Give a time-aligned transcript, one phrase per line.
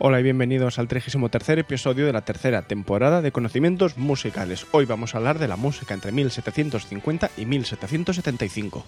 [0.00, 4.66] Hola y bienvenidos al 33 episodio de la tercera temporada de Conocimientos Musicales.
[4.72, 8.84] Hoy vamos a hablar de la música entre 1750 y 1775.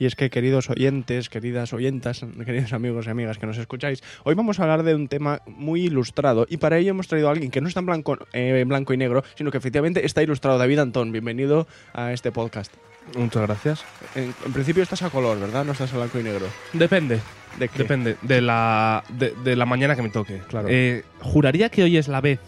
[0.00, 4.34] Y es que, queridos oyentes, queridas oyentas, queridos amigos y amigas que nos escucháis, hoy
[4.34, 6.46] vamos a hablar de un tema muy ilustrado.
[6.48, 8.96] Y para ello hemos traído a alguien que no está en blanco, eh, blanco y
[8.96, 10.56] negro, sino que efectivamente está ilustrado.
[10.56, 12.72] David Antón, bienvenido a este podcast.
[13.14, 13.84] Muchas gracias.
[14.14, 15.66] En, en principio estás a color, ¿verdad?
[15.66, 16.46] No estás en blanco y negro.
[16.72, 17.20] Depende.
[17.58, 17.78] ¿De qué?
[17.80, 20.40] Depende de la, de, de la mañana que me toque.
[20.48, 20.68] Claro.
[20.70, 22.40] Eh, juraría que hoy es la vez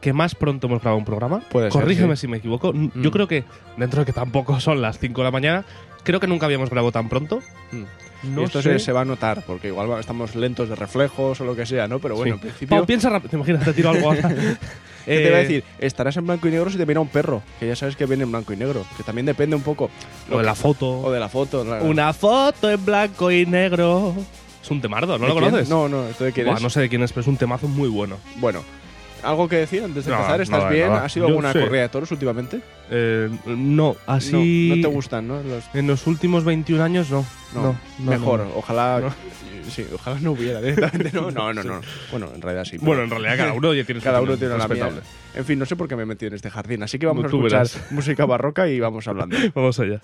[0.00, 1.40] que más pronto hemos grabado un programa.
[1.50, 2.22] Puede ser, Corrígeme sí.
[2.22, 2.72] si me equivoco.
[2.72, 3.02] Mm.
[3.02, 3.44] Yo creo que,
[3.76, 5.64] dentro de que tampoco son las 5 de la mañana,
[6.02, 7.42] creo que nunca habíamos grabado tan pronto.
[7.72, 7.84] Mm.
[8.34, 8.74] No y esto sé.
[8.74, 11.88] se, se va a notar, porque igual estamos lentos de reflejos o lo que sea,
[11.88, 12.00] ¿no?
[12.00, 12.36] Pero bueno, Sí.
[12.36, 12.76] en principio.
[12.76, 13.30] Pau, piensa rápido.
[13.30, 13.64] ¿Te imaginas?
[13.64, 14.28] Te tiro algo ahora.
[15.06, 15.64] ¿Qué te iba a Eh, decir?
[15.78, 18.24] Estarás en blanco y negro si te mira un perro, que ya sabes que viene
[18.24, 19.90] en blanco y negro, que también depende un poco.
[20.30, 21.10] O de la O foto.
[21.10, 21.64] de la foto.
[21.64, 24.14] la- Una foto en blanco y negro.
[24.62, 25.44] Es un temardo, ¿no ¿De lo quién?
[25.50, 25.68] conoces?
[25.70, 26.62] No, no, ¿esto de quién Buah, es?
[26.62, 28.18] no sé de quién es, pero es un temazo muy bueno.
[28.36, 28.62] Bueno,
[29.22, 30.40] ¿algo que decir antes de No, empezar?
[30.40, 30.88] ¿Estás nada, bien?
[30.88, 31.04] nada.
[31.04, 31.60] ¿Has sido Yo alguna sé.
[31.60, 32.60] corrida de toros últimamente?
[32.90, 34.68] Eh, no, así.
[34.70, 35.42] No, no te gustan, ¿no?
[35.42, 37.24] Los- En los últimos 21 años no.
[37.54, 38.40] no, No, no, mejor.
[38.40, 38.50] no.
[38.56, 39.00] Ojalá.
[39.00, 39.14] No.
[39.70, 41.12] Sí, ojalá no hubiera directamente.
[41.12, 41.62] No, no, no.
[41.62, 41.80] no.
[42.10, 42.72] Bueno, en realidad sí.
[42.72, 44.90] pero- Bueno, en realidad cada uno ya tiene su Cada uno tiene la mía.
[45.34, 46.82] En fin, no sé por qué me he metido en este jardín.
[46.82, 47.92] Así que vamos No, a escuchar verás.
[47.92, 49.36] música barroca y vamos hablando.
[49.54, 50.00] Vamos allá.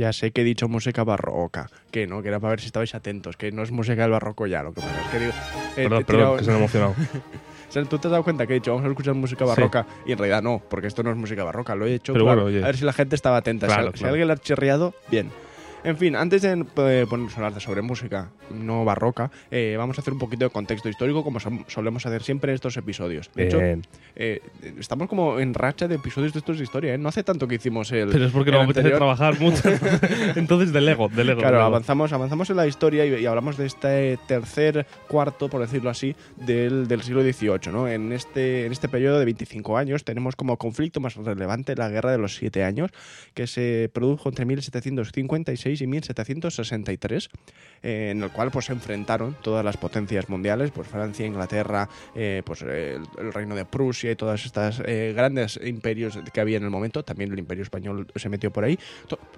[0.00, 2.94] Ya sé que he dicho música barroca, que no, que era para ver si estabais
[2.94, 5.32] atentos, que no es música del barroco ya, lo que pasa es que digo...
[5.76, 6.94] eh, Perdón, perdón, que se me ha emocionado.
[7.68, 9.86] O sea, tú te has dado cuenta que he dicho vamos a escuchar música barroca
[10.04, 12.42] y en realidad no, porque esto no es música barroca, lo he hecho Pero claro,
[12.42, 12.64] bueno, oye.
[12.64, 13.68] a ver si la gente estaba atenta.
[13.68, 15.30] Si Claro, alguien le ha chirriado, bien.
[15.82, 16.56] En fin, antes de
[17.06, 20.50] ponernos a hablar de sobre música no barroca, eh, vamos a hacer un poquito de
[20.50, 23.30] contexto histórico como solemos hacer siempre en estos episodios.
[23.34, 23.58] De hecho,
[24.16, 24.40] eh,
[24.78, 26.98] estamos como en racha de episodios de estos de historia, ¿eh?
[26.98, 28.10] No hace tanto que hicimos el...
[28.10, 29.62] Pero es porque el no me apetece trabajar mucho.
[30.36, 31.40] Entonces, del ego, del ego.
[31.40, 35.88] Claro, avanzamos, avanzamos en la historia y, y hablamos de este tercer cuarto, por decirlo
[35.88, 37.72] así, del, del siglo XVIII.
[37.72, 37.88] ¿no?
[37.88, 42.12] En, este, en este periodo de 25 años tenemos como conflicto más relevante la Guerra
[42.12, 42.90] de los Siete Años,
[43.32, 47.30] que se produjo entre 1756 y 1763,
[47.82, 52.42] eh, en el cual pues, se enfrentaron todas las potencias mundiales, pues Francia, Inglaterra, eh,
[52.44, 56.70] pues, el, reino de Prusia y todas estas eh, grandes imperios que había en el
[56.70, 57.02] momento.
[57.04, 58.78] También el imperio español se metió por ahí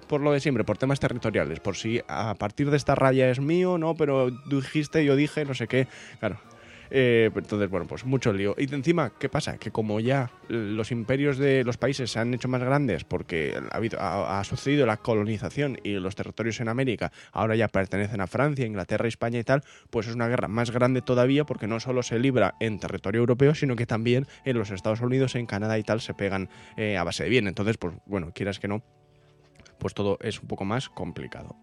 [0.07, 3.39] por lo de siempre, por temas territoriales, por si a partir de esta raya es
[3.39, 5.87] mío, no, pero dijiste, yo dije, no sé qué,
[6.19, 6.52] claro.
[6.95, 8.53] Eh, entonces, bueno, pues mucho lío.
[8.55, 9.57] Y de encima, ¿qué pasa?
[9.57, 13.75] Que como ya los imperios de los países se han hecho más grandes porque ha,
[13.77, 18.27] habido- ha- ha sucedido la colonización y los territorios en América ahora ya pertenecen a
[18.27, 22.03] Francia, Inglaterra, España y tal, pues es una guerra más grande todavía porque no solo
[22.03, 25.83] se libra en territorio europeo, sino que también en los Estados Unidos, en Canadá y
[25.83, 27.47] tal se pegan eh, a base de bien.
[27.47, 28.83] Entonces, pues bueno, quieras que no,
[29.79, 31.55] pues todo es un poco más complicado.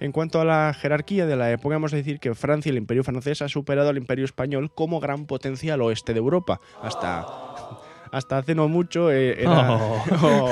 [0.00, 3.42] En cuanto a la jerarquía de la época, vamos decir que Francia, el imperio francés,
[3.42, 6.60] ha superado al imperio español como gran potencia al oeste de Europa.
[6.82, 7.26] Hasta,
[8.12, 10.04] hasta hace no mucho eh, era, Oh.
[10.22, 10.50] oh,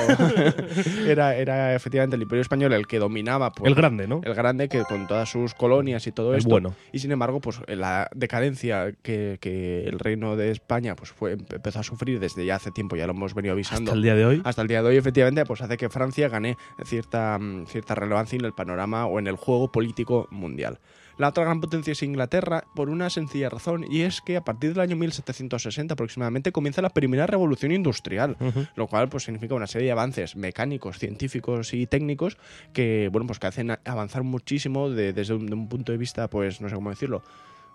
[1.07, 4.21] era, era efectivamente el imperio español el que dominaba por- El grande, ¿no?
[4.23, 6.49] el grande que con todas sus colonias y todo El esto.
[6.49, 6.73] bueno.
[6.91, 11.79] Y sin embargo, pues la decadencia que, que el reino de España pues fue, empezó
[11.79, 13.91] a sufrir desde ya hace tiempo, ya lo hemos venido avisando.
[13.91, 14.41] Hasta el día de hoy.
[14.43, 18.37] Hasta el día de hoy, efectivamente, pues hace que Francia gane cierta, mm, cierta relevancia
[18.37, 20.79] en el panorama o en el juego político mundial.
[21.17, 24.71] La otra gran potencia es Inglaterra por una sencilla razón y es que a partir
[24.73, 28.37] del año 1760 aproximadamente comienza la primera revolución industrial,
[28.75, 32.37] lo cual pues significa una serie de avances mecánicos, científicos y técnicos
[32.73, 36.29] que bueno pues que hacen avanzar muchísimo de- desde un, de un punto de vista
[36.29, 37.23] pues no sé cómo decirlo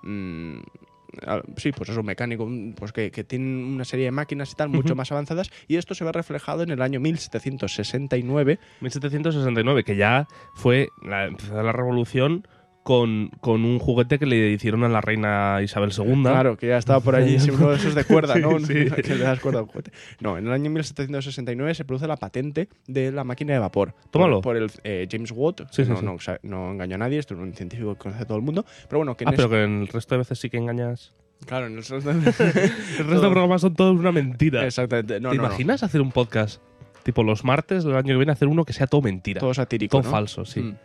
[0.02, 0.58] mm,
[1.58, 4.68] sí, pues eso, mecánico, un- pues que, que tienen una serie de máquinas y tal
[4.70, 10.26] mucho más avanzadas y esto se ve reflejado en el año 1769 1769, que ya
[10.54, 12.46] fue la la revolución
[12.82, 16.22] con, con un juguete que le hicieron a la reina Isabel II.
[16.22, 18.58] Claro, que ya estaba por allí, uno de esos de cuerda, ¿no?
[18.60, 19.02] Sí, sí.
[19.02, 19.92] que le das cuerda a un juguete.
[20.20, 23.94] No, en el año 1769 se produce la patente de la máquina de vapor.
[24.10, 24.40] Tómalo.
[24.40, 26.02] Por, por el eh, James Watt, Sí, no.
[26.02, 28.64] No, no engañó a nadie, esto es un científico que conoce a todo el mundo.
[28.88, 31.14] Pero bueno, que en Ah, pero que en el resto de veces sí que engañas.
[31.46, 34.66] Claro, en el resto El resto de programas son todos una mentira.
[34.66, 35.20] Exactamente.
[35.20, 36.62] No, ¿Te no, imaginas hacer un podcast?
[37.02, 39.40] Tipo los martes del año que viene hacer uno que sea todo mentira.
[39.40, 40.60] Todo satírico, Todo falso, sí.
[40.60, 40.76] Mm.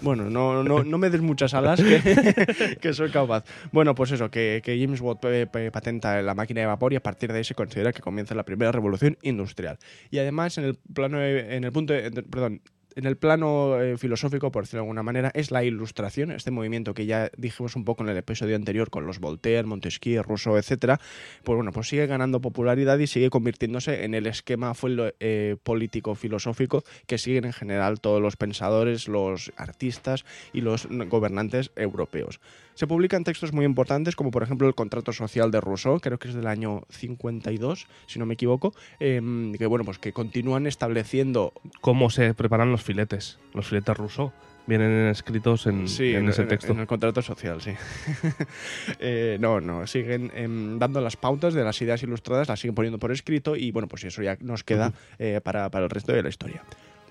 [0.00, 1.80] Bueno, no, no, no me des muchas alas
[2.80, 3.44] que, soy capaz.
[3.70, 7.02] Bueno, pues eso, que, que James Watt eh, patenta la máquina de vapor y a
[7.02, 9.78] partir de ahí se considera que comienza la primera revolución industrial.
[10.10, 12.62] Y además, en el plano, en el punto, de- perdón,
[12.96, 16.94] en el plano eh, filosófico, por decirlo de alguna manera, es la ilustración, este movimiento
[16.94, 21.00] que ya dijimos un poco en el episodio anterior con los Voltaire, Montesquieu, Rousseau, etcétera,
[21.44, 24.72] pues bueno, pues sigue ganando popularidad y sigue convirtiéndose en el esquema
[25.20, 31.70] eh, político filosófico que siguen en general todos los pensadores, los artistas y los gobernantes
[31.76, 32.40] europeos.
[32.74, 36.28] Se publican textos muy importantes como por ejemplo el contrato social de Rousseau, creo que
[36.28, 41.52] es del año 52, si no me equivoco, em, que bueno, pues que continúan estableciendo
[41.80, 43.38] ¿Cómo se preparan los filetes?
[43.54, 44.32] Los filetes Rousseau.
[44.66, 46.72] Vienen escritos en, Sí, en ese texto.
[46.72, 47.72] En el contrato social, sí.
[49.00, 52.98] Eh, no, no, siguen em, dando las pautas de las ideas ilustradas, las siguen poniendo
[52.98, 56.22] por escrito y bueno, pues eso ya nos queda eh, para, para el resto de
[56.22, 56.62] la historia.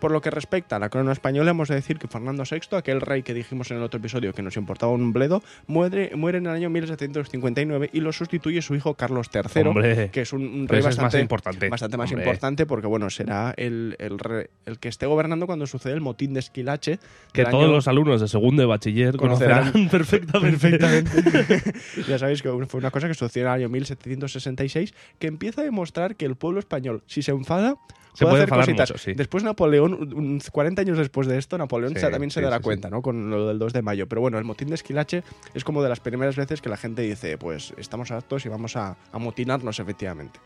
[0.01, 2.99] Por lo que respecta a la corona española, hemos de decir que Fernando VI, aquel
[2.99, 6.47] rey que dijimos en el otro episodio que nos importaba un bledo, muere, muere en
[6.47, 10.67] el año 1759 y lo sustituye su hijo Carlos III, Hombre, que es un, un
[10.67, 11.69] rey bastante, más importante.
[11.69, 15.67] bastante más Hombre, importante porque bueno, será el, el, re- el que esté gobernando cuando
[15.67, 16.99] sucede el motín de Esquilache.
[17.31, 20.57] Que todos año- los alumnos de segundo de bachiller Conocerán conocerán, perfectamente.
[20.71, 21.73] Perfectamente.
[22.07, 25.63] ya sabéis que fue una cosa que sucedió en el año 1766 que empieza a
[25.63, 27.75] demostrar que el pueblo español, si se enfada,
[28.13, 28.89] Se puede hacer enfadar cositas.
[28.91, 29.13] mucho, sí.
[29.13, 32.57] Después Napoleón, un- un- 40 años después de esto, Napoleón Sí, también se sí, dará
[32.57, 32.89] sí, cuenta.
[32.89, 33.01] ¿no?
[33.01, 34.07] Con lo del 2 de mayo.
[34.07, 35.23] Pero bueno, el motín de Esquilache
[35.53, 38.75] es como de las primeras veces que la gente dice, pues estamos hartos y vamos
[38.75, 40.39] a, a motinarnos efectivamente.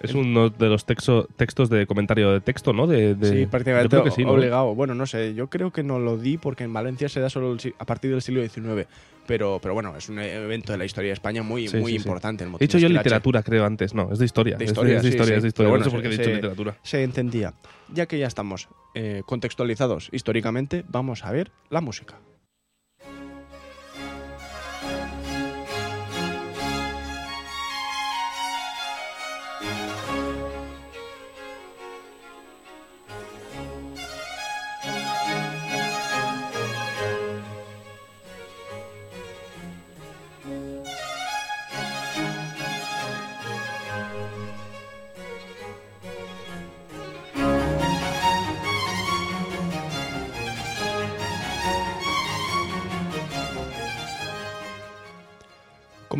[0.00, 2.86] Es uno de los texto- textos de comentario de texto, ¿no?
[2.86, 4.32] De, de- sí, prácticamente que sí, ¿no?
[4.32, 4.74] obligado.
[4.74, 7.52] Bueno, no sé, yo creo que no lo di porque en Valencia se da solo
[7.52, 8.86] el a partir del siglo XIX.
[9.26, 11.96] Pero, pero bueno, es un evento de la historia de España muy, Sí, muy sí,
[11.96, 12.44] importante.
[12.44, 13.94] El He dicho yo literatura, creo, antes.
[13.94, 14.58] No, es de historia.
[14.58, 15.68] De Es historia, es de historia, es de historia.
[15.72, 16.76] Pero no sé bueno, por qué he dicho literatura.
[16.82, 17.54] Se entendía.
[17.88, 22.18] Ya que ya estamos eh, contextualizados históricamente, vamos a ver la música.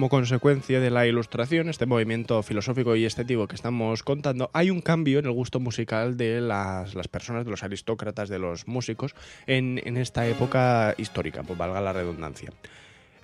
[0.05, 4.83] Como consecuencia de la ilustración, este movimiento filosófico y estético que estamos contando, hay un
[4.83, 9.15] cambio en el gusto musical de las, personas, de los aristócratas, de los músicos,
[9.47, 12.51] en, en esta época histórica, pues valga la redundancia.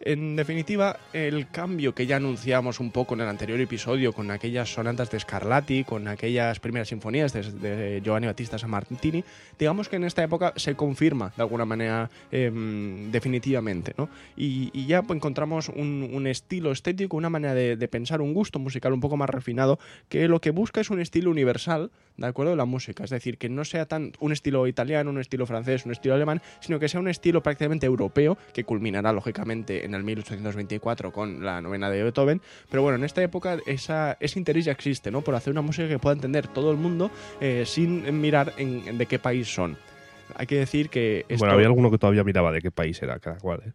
[0.02, 4.72] En definitiva, el cambio que ya anunciamos un poco en el anterior episodio con aquellas
[4.72, 9.22] sonatas de Scarlatti, con aquellas primeras sinfonías de, Giovanni Battista Sammartini,
[9.58, 14.08] digamos que en esta época se confirma de alguna manera em, definitivamente, ¿no?
[14.38, 19.00] Y, ya encontramos un, estilo estético, una manera de, de pensar, un gusto musical un
[19.00, 22.52] poco más refinado, que lo que busca es un estilo universal, ¿de acuerdo?
[22.52, 25.84] De la música, es decir, que no sea tan un estilo italiano, un estilo francés,
[25.86, 30.04] un estilo alemán, sino que sea un estilo prácticamente europeo, que culminará lógicamente en el
[30.04, 34.72] 1824 con la novena de Beethoven, pero bueno, en esta época esa, ese interés ya
[34.72, 35.20] existe, ¿no?
[35.22, 38.98] Por hacer una música que pueda entender todo el mundo eh, sin mirar en, en
[38.98, 39.76] de qué país son.
[40.36, 43.18] Hay que decir que esto- Bueno, había alguno que todavía miraba de qué país era
[43.18, 43.62] cada cual.
[43.66, 43.72] ¿eh?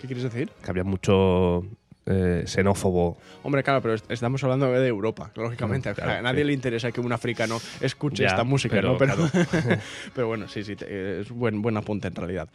[0.00, 0.50] ¿Qué quieres decir?
[0.62, 1.64] Que había mucho
[2.06, 3.18] eh, xenófobo.
[3.42, 5.92] Hombre, claro, pero est- estamos hablando de Europa, lógicamente.
[5.94, 6.46] Claro, a nadie sí.
[6.46, 8.98] le interesa que un africano escuche Ya, esta música, pero, ¿no?
[8.98, 9.80] Pero, claro.
[10.14, 12.48] pero bueno, sí, sí, es buen, buen apunte en realidad.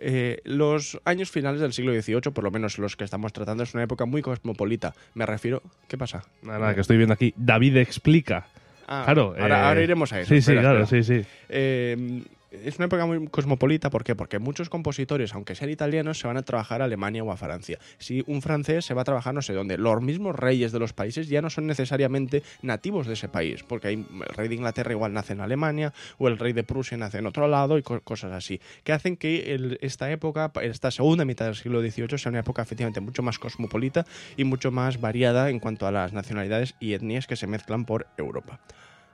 [0.00, 3.74] Eh, los años finales del siglo XVIII, por lo menos los que estamos tratando, es
[3.74, 4.94] una época muy cosmopolita.
[5.14, 5.62] Me refiero...
[5.88, 6.24] ¿Qué pasa?
[6.42, 7.34] Nada, nada, que estoy viendo aquí.
[7.36, 8.46] David explica.
[8.86, 10.28] Ah, Claro, Ahora, eh, ahora iremos a eso.
[10.28, 11.02] Sí, espera, sí, claro, espera.
[11.02, 11.28] sí, sí.
[11.48, 14.14] Eh, es una época muy cosmopolita, ¿por qué?
[14.16, 17.78] Porque muchos compositores, aunque sean italianos, se van a trabajar a Alemania o a Francia.
[17.98, 20.92] Si un francés se va a trabajar no sé dónde, los mismos reyes de los
[20.92, 24.92] países ya no son necesariamente nativos de ese país, porque hay, el rey de Inglaterra
[24.92, 28.00] igual nace en Alemania, o el rey de Prusia nace en otro lado, y co-
[28.00, 32.40] cosas así, que hacen que esta época, esta segunda mitad del siglo XVIII, sea una
[32.40, 34.04] época efectivamente mucho más cosmopolita
[34.36, 38.06] y mucho más variada en cuanto a las nacionalidades y etnias que se mezclan por
[38.16, 38.60] Europa.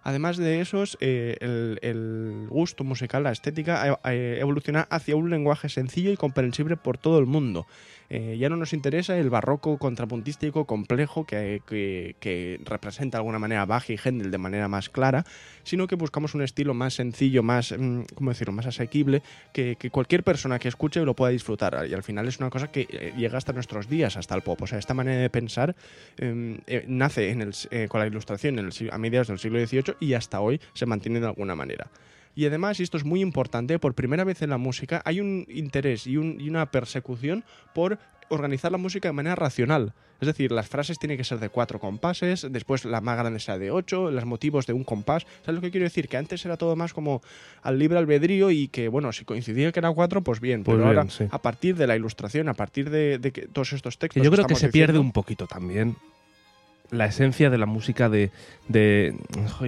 [0.06, 1.36] Además de esos, eh,
[1.82, 6.96] el, gusto musical, la estética, ha- ha evolucionado hacia un lenguaje sencillo y comprensible por
[6.96, 7.66] todo el mundo.
[8.10, 13.64] Eh, ya no nos interesa el barroco contrapuntístico complejo que, que- representa de alguna manera
[13.66, 15.24] Bach y Händel de manera más clara,
[15.62, 19.22] sino que buscamos un estilo más sencillo, más, mm, ¿cómo decirlo?, más asequible,
[19.52, 21.86] que, que cualquier persona que escuche lo pueda disfrutar.
[21.88, 24.60] Y al final es una cosa que eh, llega hasta nuestros días, hasta el pop.
[24.62, 25.74] O sea, esta manera de pensar
[26.18, 29.94] eh, eh, nace en el con la ilustración en el a mediados del siglo XVIII
[30.00, 31.88] y hasta hoy se mantiene de alguna manera.
[32.36, 35.46] Y además, y esto es muy importante, por primera vez en la música hay un
[35.48, 37.42] interés y, un- y una persecución
[37.74, 39.94] por organizar la música de manera racional.
[40.20, 43.58] Es decir, las frases tienen que ser de cuatro compases, después la más grande sea
[43.58, 45.26] de ocho, los motivos de un compás.
[45.44, 46.08] ¿Sabes lo que quiero decir?
[46.08, 47.20] Que antes era todo más como
[47.62, 50.64] al libre albedrío y que, bueno, si coincidía que era cuatro, pues bien.
[50.64, 51.24] Pues pero bien, ahora, sí.
[51.30, 54.20] a partir de la ilustración, a partir de, de que todos estos textos.
[54.20, 55.96] Que yo creo que estamos se pierde diciendo- un poquito también
[56.90, 58.30] la esencia de la música de.
[58.68, 59.14] de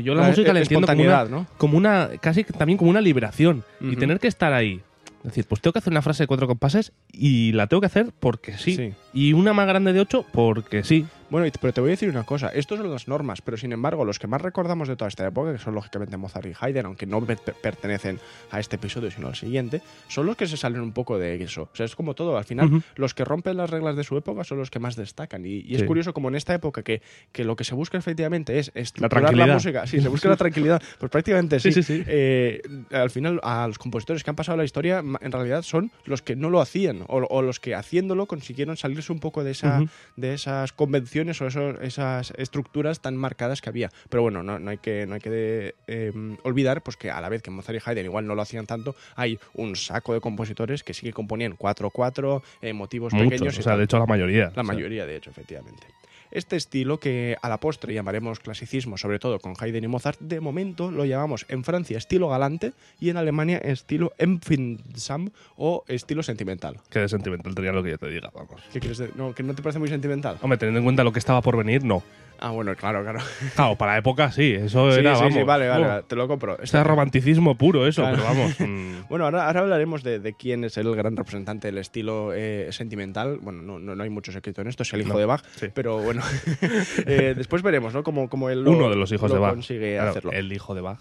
[0.03, 1.47] yo la, La música la entiendo como una, ¿no?
[1.57, 2.11] como una.
[2.21, 3.65] casi también como una liberación.
[3.81, 4.81] Y tener que estar ahí.
[5.19, 7.87] Es decir, pues tengo que hacer una frase de cuatro compases y la tengo que
[7.87, 8.77] hacer porque sí.
[8.77, 8.93] Sí.
[9.13, 11.07] Y una más grande de ocho porque sí.
[11.31, 14.05] Bueno, pero te voy a decir una cosa, estos son las normas, pero sin embargo,
[14.05, 17.05] los que más recordamos de toda esta época, que son lógicamente Mozart y Haydn, aunque
[17.05, 18.19] no per- pertenecen
[18.51, 21.65] a este episodio, sino al siguiente, son los que se salen un poco de eso.
[21.71, 24.43] O sea, es como todo, al final, los que rompen las reglas de su época
[24.45, 25.45] son los que más destacan.
[25.45, 28.59] Y, y es curioso como en esta época que, que lo que se busca efectivamente
[28.59, 29.55] es estructurar la, tranquilidad.
[29.55, 29.87] música.
[29.87, 30.83] Sí, se busca la tranquilidad.
[30.99, 31.71] Pues prácticamente sí.
[32.07, 36.23] Eh, al final, a los compositores que han pasado la historia, en realidad son los
[36.23, 39.83] que no lo hacían, o, o los que haciéndolo consiguieron salirse un poco de esa
[40.17, 43.91] de esas convenciones o esos- esas estructuras tan marcadas que había.
[44.09, 46.13] Pero bueno, no, no hay que, no hay que eh,
[46.45, 48.95] olvidar pues que a la vez que Mozart y Haydn igual no lo hacían tanto,
[49.17, 53.31] hay un saco de compositores que sí que componían 4-4, eh, motivos Muchos.
[53.31, 53.59] pequeños.
[53.59, 54.45] O sea, de hecho, la mayoría.
[54.45, 55.87] La O sea, mayoría, de hecho, efectivamente.
[56.31, 60.41] Este estilo, que a la postre llamaremos clasicismo, sobre todo con Haydn y Mozart, de
[60.41, 66.77] momento lo llamamos en Francia estilo galante y en Alemania estilo empfindsam o estilo sentimental.
[66.91, 68.61] Que de sentimental tenía lo que yo te diga, vamos.
[68.73, 70.39] ¿Qué quieres de- no, ¿Que no te parece muy sentimental?
[70.43, 72.03] Hombre, teniendo en cuenta lo que estaba por venir, no.
[72.41, 73.19] Ah, bueno, claro, claro.
[73.57, 75.35] Claro, para la época sí, eso Sí, era, sí, vamos.
[75.35, 76.59] sí, vale, vale, oh, te lo compro.
[76.63, 78.17] Este es romanticismo puro, eso, Claro.
[78.19, 78.61] pero vamos.
[78.61, 82.69] mm, Bueno, ahora, ahora hablaremos de, de quién es el gran representante del estilo eh,
[82.71, 83.39] sentimental.
[83.41, 85.43] Bueno, no, no, no hay mucho secreto en esto, es el hijo No, de Bach,
[85.57, 85.67] sí.
[85.75, 86.23] pero bueno,
[87.07, 88.03] eh, después veremos, ¿no?
[88.03, 89.55] Cómo, cómo él lo- uno de los hijos lo de Bach.
[89.55, 90.33] consigue Claro, hacerlo.
[90.33, 90.99] El hijo de Bach.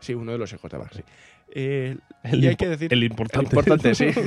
[0.00, 1.02] Sí, uno de los hijos de Bach, sí.
[1.54, 2.92] Eh, El y hay que decir...
[2.92, 3.40] el importante.
[3.40, 4.06] El importante, sí.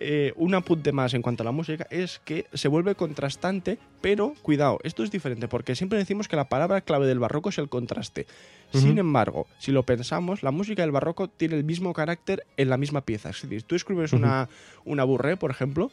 [0.00, 4.34] Eh, un apunte más en cuanto a la música es que se vuelve contrastante, pero
[4.42, 7.68] cuidado, esto es diferente porque siempre decimos que la palabra clave del barroco es el
[7.68, 8.28] contraste.
[8.72, 12.76] Sin embargo, si lo pensamos, la música del barroco tiene el mismo carácter en la
[12.76, 13.30] misma pieza.
[13.30, 14.48] Es decir, tú escribes una,
[14.84, 15.90] una burré, por ejemplo,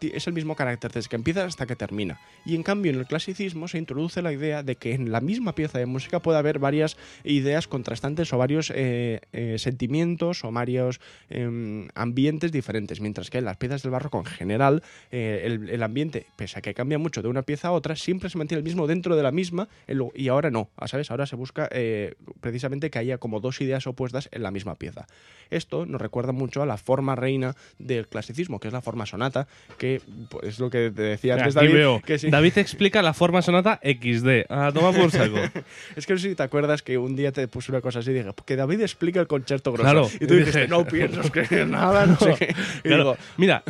[0.00, 2.20] es el mismo carácter desde que empieza hasta que termina.
[2.44, 5.54] Y en cambio, en el clasicismo se introduce la idea de que en la misma
[5.54, 11.00] pieza de música puede haber varias ideas contrastantes o varios eh, eh, sentimientos o varios
[11.30, 16.26] em, ambientes diferentes, mientras que en las piezas del barroco en general eh, el, ambiente,
[16.36, 18.86] pese a que cambia mucho de una pieza a otra, siempre se mantiene el mismo
[18.86, 19.68] dentro de la misma
[20.14, 21.10] y ahora no, ¿sabes?
[21.10, 21.68] Ahora se busca
[22.40, 25.06] precisamente que haya como dos ideas opuestas en la misma pieza.
[25.50, 29.46] Esto nos recuerda mucho a la forma reina del clasicismo, que es la forma sonata,
[30.28, 32.00] pues, es lo que te decía antes aquí David, veo.
[32.04, 32.30] que sí.
[32.30, 34.46] David explica la forma sonata XD.
[34.48, 35.36] Ah, toma por saco.
[35.96, 38.10] Es que no sé si te acuerdas que un día te puse una cosa así
[38.10, 39.84] y dije, que David explica el concierto grosso.
[39.90, 40.08] Claro.
[40.20, 42.54] Y tú dijiste, no pienso escribir nada, no sé qué.
[42.84, 43.62] Y Claro, digo, Mira,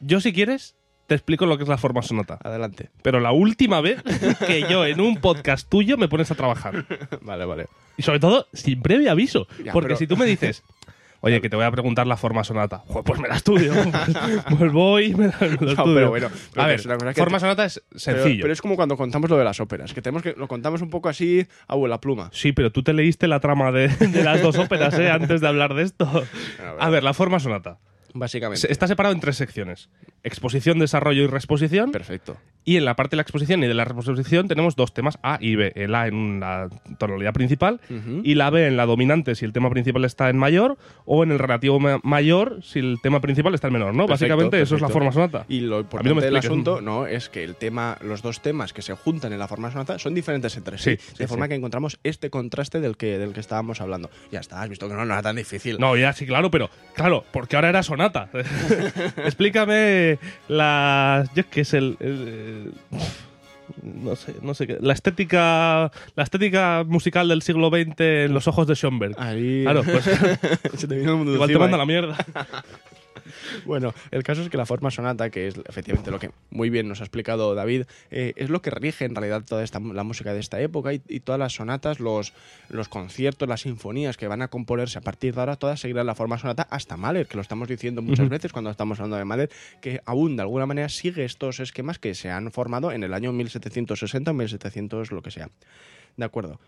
[0.00, 0.74] yo si quieres
[1.06, 2.38] te explico lo que es la forma sonata.
[2.42, 2.90] adelante.
[3.02, 4.02] Pero la última vez
[4.46, 6.84] que yo en un podcast tuyo me pones a trabajar.
[7.22, 7.66] vale, vale.
[7.96, 9.46] Y sobre todo, sin previo aviso.
[9.64, 10.64] Ya, Porque pero- si tú me dices,
[11.20, 13.72] oye, que te voy a preguntar la forma sonata, Joder, pues me la estudio.
[14.58, 15.94] pues voy y me la, me la No, estudio.
[15.94, 18.42] pero bueno, pero a ver, es una forma te- sonata es sencillo.
[18.42, 20.90] pero es como cuando contamos lo de las óperas, que tenemos que lo contamos un
[20.90, 22.28] poco así a vuela pluma.
[22.32, 25.10] Sí, pero tú te leíste la trama de, de las dos óperas ¿eh?
[25.10, 26.24] antes de hablar de esto.
[26.78, 27.78] A ver, la forma sonata.
[28.18, 28.70] Básicamente.
[28.72, 29.88] Está separado en tres secciones.
[30.22, 31.92] Exposición, desarrollo y reexposición.
[31.92, 32.36] Perfecto.
[32.64, 35.38] Y en la parte de la exposición y de la reexposición tenemos dos temas, A
[35.40, 35.72] y B.
[35.76, 36.68] El A en la
[36.98, 37.80] tonalidad principal
[38.24, 41.30] y la B en la dominante si el tema principal está en mayor o en
[41.30, 44.06] el relativo ma- mayor si el tema principal está en menor, ¿no?
[44.06, 45.44] Perfecto, Básicamente eso es la forma sonata.
[45.48, 48.82] Y lo importante no del asunto no es que el tema, los dos temas que
[48.82, 51.50] se juntan en la forma sonata son diferentes entre sí, Sí, sí, de forma sí.
[51.50, 54.10] que encontramos este contraste del que del que estábamos hablando.
[54.32, 55.78] Ya está, has visto que no, no era tan difícil.
[55.78, 58.05] No, ya sí, claro, pero claro, porque ahora era sonata.
[59.24, 61.32] Explícame las.
[61.34, 61.96] Yo qué es el.
[62.00, 62.72] el-
[63.82, 64.78] no sé, no sé qué.
[64.80, 65.90] La estética.
[66.14, 69.14] La estética musical del siglo XX en los ojos de Schoenberg.
[69.18, 70.04] Ahí Claro, pues
[70.76, 71.78] se te vino el mundo igual te manda ¿eh?
[71.80, 72.16] la mierda.
[73.64, 76.88] bueno, el caso es que la forma sonata, que es efectivamente lo que muy bien
[76.88, 80.32] nos ha explicado David, eh, es lo que rige en realidad toda esta, la música
[80.32, 82.32] de esta época y, y todas las sonatas, los,
[82.68, 86.14] los conciertos, las sinfonías que van a componerse a partir de ahora, todas seguirán la
[86.14, 89.50] forma sonata hasta Mahler, que lo estamos diciendo muchas veces cuando estamos hablando de Mahler,
[89.80, 93.32] que aún de alguna manera sigue estos esquemas que se han formado en el año
[93.32, 95.50] 1760 o 1700, lo que sea.
[96.16, 96.58] De acuerdo.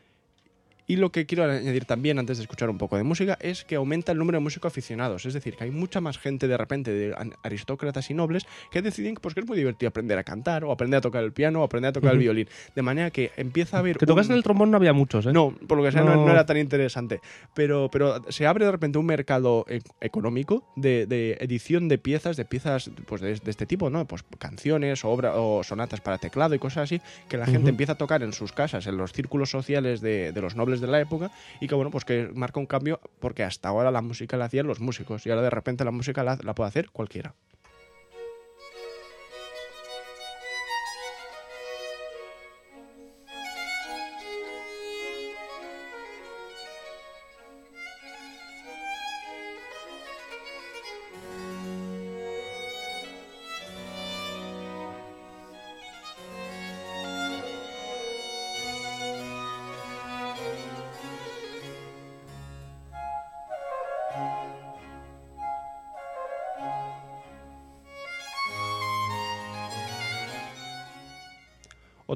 [0.89, 3.77] Y lo que quiero añadir también, antes de escuchar un poco de música, es que
[3.77, 5.25] aumenta el número de músicos aficionados.
[5.27, 9.15] Es decir, que hay mucha más gente de repente, de aristócratas y nobles, que deciden
[9.15, 11.65] pues, que es muy divertido aprender a cantar, o aprender a tocar el piano, o
[11.65, 12.49] aprender a tocar el violín.
[12.75, 13.99] De manera que empieza a haber.
[13.99, 15.33] Que tocas un- en el trombón no había muchos, ¿eh?
[15.33, 16.25] no, por lo que sea, no, No.
[16.27, 17.21] no era tan interesante.
[17.55, 22.37] Pero, pero se abre de repente un mercado e- económico de, de edición de piezas,
[22.39, 24.07] de piezas pues de, de este tipo, ¿no?
[24.07, 27.93] Pues canciones o, obra, o sonatas para teclado y cosas así, que la gente empieza
[27.93, 31.01] a tocar en sus casas, en los círculos sociales de, de los nobles de la
[31.01, 31.31] época,
[31.61, 34.67] y que bueno, pues que marca un cambio porque hasta ahora la música la hacían
[34.67, 37.35] los músicos, y ahora de repente la música la, la puede hacer cualquiera.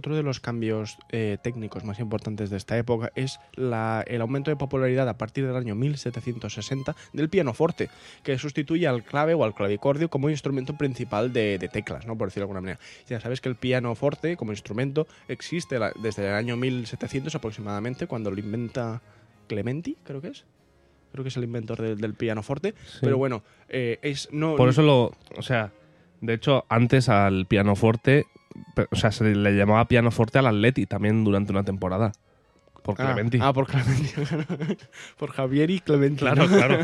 [0.02, 4.50] Otro de los cambios eh, técnicos más importantes de esta época es la- el aumento
[4.50, 7.88] de popularidad a partir del año 1760 del pianoforte,
[8.24, 12.18] que sustituye al clave o al clavicordio como instrumento principal de, de teclas, ¿no?
[12.18, 12.80] por decirlo de alguna manera.
[13.08, 18.32] Ya sabes que el pianoforte como instrumento existe la- desde el año 1700 aproximadamente, cuando
[18.32, 19.00] lo inventa
[19.46, 20.44] Clementi, creo que es.
[21.12, 22.74] Creo que es el inventor del, del pianoforte.
[22.86, 22.98] Sí.
[23.02, 24.56] Pero bueno, eh, es no.
[24.56, 25.12] Por eso lo.
[25.36, 25.70] O sea,
[26.20, 28.24] de hecho, antes al pianoforte.
[28.90, 32.12] O sea, se le llamaba pianoforte al Atleti también durante una temporada.
[32.82, 33.38] Por Ah, Clementi.
[33.40, 34.10] Ah, por Clementi.
[35.16, 36.18] por Javier y Clementi.
[36.20, 36.78] claro, claro.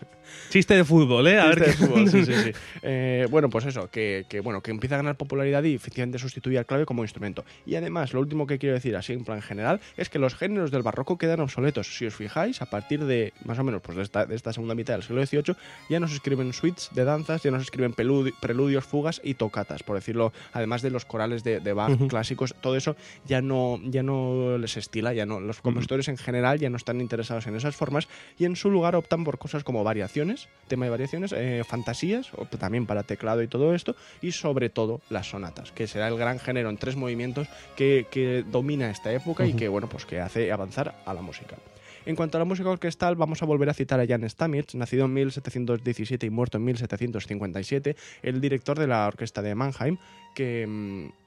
[0.50, 1.38] Chiste de fútbol, ¿eh?
[1.38, 1.86] A ver Chiste de qué.
[1.86, 2.52] fútbol, sí, sí, sí.
[2.82, 6.58] Eh, bueno, pues eso, que, que, bueno, que empieza a ganar popularidad y efectivamente sustituye
[6.58, 7.44] al clave como instrumento.
[7.66, 10.70] Y además, lo último que quiero decir así en plan general es que los géneros
[10.70, 11.96] del barroco quedan obsoletos.
[11.96, 14.74] Si os fijáis, a partir de más o menos pues de, esta, de esta segunda
[14.74, 15.54] mitad del siglo XVIII,
[15.90, 19.82] ya no se escriben suites de danzas, ya no se escriben preludios, fugas y tocatas,
[19.82, 24.02] por decirlo, además de los corales de, de Bach clásicos, todo eso ya no, ya
[24.02, 27.76] no les estila, ya no, los compositores en general ya no están interesados en esas
[27.76, 32.30] formas y en su lugar optan por cosas como variaciones, tema de variaciones, eh, fantasías,
[32.36, 36.16] o también para teclado y todo esto, y sobre todo las sonatas, que será el
[36.16, 40.20] gran género en tres movimientos que, que domina esta época y que, bueno, pues que
[40.20, 41.56] hace avanzar a la música.
[42.04, 45.04] En cuanto a la música orquestal, vamos a volver a citar a Jan Stamitz, nacido
[45.04, 49.98] en 1717 y muerto en 1757, el director de la orquesta de Mannheim,
[50.34, 51.21] que, mm,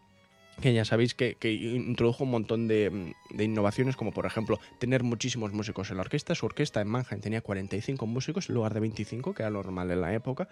[0.62, 4.60] que ya sabéis que, que introdujo un montón de, mm, de innovaciones, como por ejemplo
[4.80, 6.36] tener muchísimos músicos en la orquesta.
[6.36, 10.02] Su orquesta en Mannheim tenía 45 músicos en lugar de 25, que era normal en
[10.02, 10.48] la época.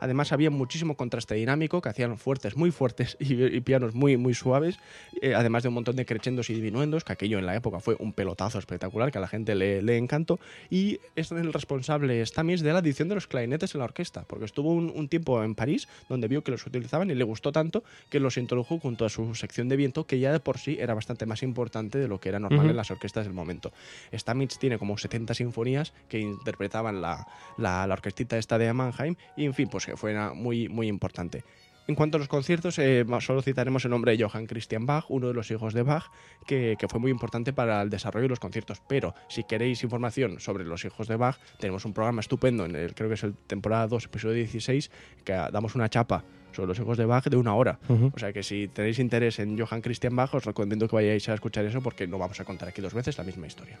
[0.00, 4.34] Además había muchísimo contraste dinámico, que hacían fuertes muy fuertes y, y pianos muy muy
[4.34, 4.78] suaves,
[5.20, 7.96] eh, además de un montón de crescendos y diminuendos, que aquello en la época fue
[7.98, 10.38] un pelotazo espectacular, que a la gente le, le encantó.
[10.70, 14.44] Y es el responsable Stamis de la edición de los clarinetes en la orquesta, porque
[14.44, 17.82] estuvo un, un tiempo en París donde vio que los utilizaban y le gustó tanto
[18.10, 20.94] que los introdujo junto a su sección de viento, que ya de por sí era
[20.94, 23.72] bastante más importante de lo que era normal en las orquestas del momento.
[24.12, 29.44] Stamitz tiene como 70 sinfonías que interpretaban la, la, la orquestita esta de Mannheim y
[29.44, 31.44] en fin, pues que fue muy, muy importante.
[31.86, 35.28] En cuanto a los conciertos, eh, solo citaremos el nombre de Johann Christian Bach, uno
[35.28, 36.04] de los hijos de Bach,
[36.46, 38.82] que, que fue muy importante para el desarrollo de los conciertos.
[38.86, 42.94] Pero si queréis información sobre los hijos de Bach, tenemos un programa estupendo, en el,
[42.94, 44.90] creo que es el temporada 2, episodio 16,
[45.24, 47.78] que damos una chapa sobre los hijos de Bach de una hora.
[47.88, 51.34] O sea que si tenéis interés en Johann Christian Bach, os recomiendo que vayáis a
[51.34, 53.78] escuchar eso porque no vamos a contar aquí dos veces la misma historia.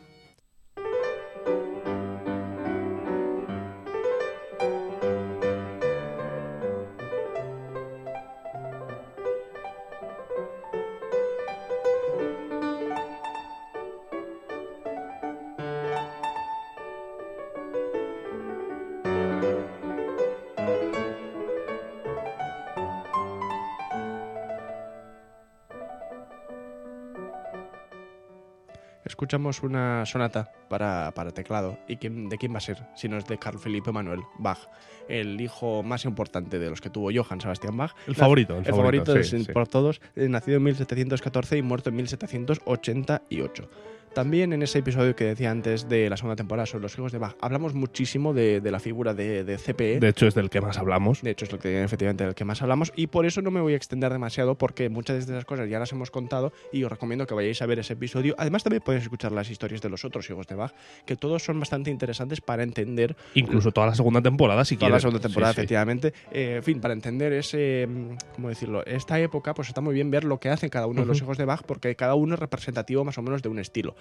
[29.18, 31.76] Escuchamos una sonata para, para teclado.
[31.88, 32.84] ¿Y quién, de quién va a ser?
[32.94, 34.68] Si no es de Carl Felipe Manuel Bach,
[35.08, 37.90] el hijo más importante de los que tuvo Johann Sebastian Bach.
[38.06, 39.52] El favorito, el El favorito favorito, sí, de- sí.
[39.52, 43.68] por todos, nacido en 1714 y muerto en 1788.
[44.14, 47.18] También en ese episodio que decía antes de la segunda temporada sobre los hijos de
[47.18, 50.00] Bach, hablamos muchísimo de, de la figura de, de CPE.
[50.00, 51.22] De hecho, es del que más hablamos.
[51.22, 52.92] De hecho, es lo que, efectivamente del que más hablamos.
[52.96, 55.78] Y por eso no me voy a extender demasiado, porque muchas de esas cosas ya
[55.78, 58.34] las hemos contado y os recomiendo que vayáis a ver ese episodio.
[58.38, 60.72] Además, también podéis escuchar las historias de los otros hijos de Bach,
[61.06, 63.16] que todos son bastante interesantes para entender.
[63.34, 64.94] Incluso toda la segunda temporada, si Toda quieres.
[65.04, 65.60] la segunda temporada, Sí, sí.
[65.60, 66.12] efectivamente.
[66.32, 67.86] Eh, en fin, para entender ese.
[67.88, 68.84] mm, ¿Cómo decirlo?
[68.86, 71.38] Esta época, pues está muy bien ver lo que hacen cada uno de los hijos
[71.38, 73.94] de Bach, porque cada uno es representativo más o menos de un estilo.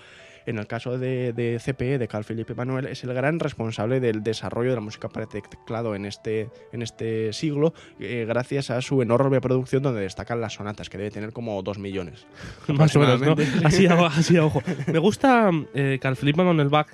[0.46, 4.24] En el caso de, de CPE, de Carl Philipp Emanuel, es el gran responsable del
[4.24, 9.02] desarrollo de la música para teclado en este, en este siglo, eh, gracias a su
[9.02, 12.28] enorme producción donde destacan las sonatas, que debe tener como dos millones.
[12.70, 13.36] Más o menos, ¿no?
[13.66, 14.64] Así a, así a ojo.
[14.90, 16.88] Me gusta eh, Carl Philipp Emanuel Bach,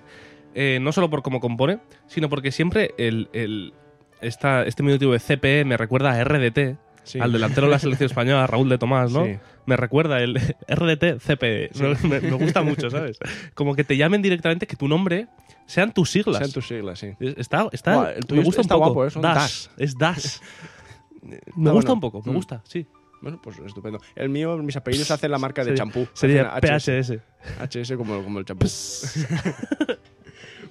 [0.55, 3.73] eh, no solo por cómo compone, sino porque siempre el, el-
[4.21, 7.19] esta, este minutivo de CPE me recuerda a RDT, Sí.
[7.19, 9.25] al delantero de la selección española, Raúl de Tomás, ¿no?
[9.25, 9.37] Sí.
[9.65, 10.35] Me recuerda el
[10.67, 11.71] RDT CPE.
[12.03, 13.17] Me, me gusta mucho, ¿sabes?
[13.53, 15.27] Como que te llamen directamente, que tu nombre
[15.65, 16.37] sean tus siglas.
[16.39, 17.13] Sean tus siglas, sí.
[17.19, 18.93] Está, está, Buah, el tuyo me gusta está un poco.
[18.93, 19.11] guapo, ¿eh?
[19.11, 19.69] Son Das.
[19.77, 20.41] Es Das.
[21.21, 21.93] me Ah, gusta bueno.
[21.93, 22.35] un poco, me Mm.
[22.35, 22.85] gusta, sí.
[23.21, 23.99] Bueno, pues estupendo.
[24.15, 26.07] El mío, mis apellidos hacen la marca de Sería- champú.
[26.13, 27.21] Sería Hacen HS.
[27.61, 27.91] PHS.
[27.93, 28.65] HS como, como el champú.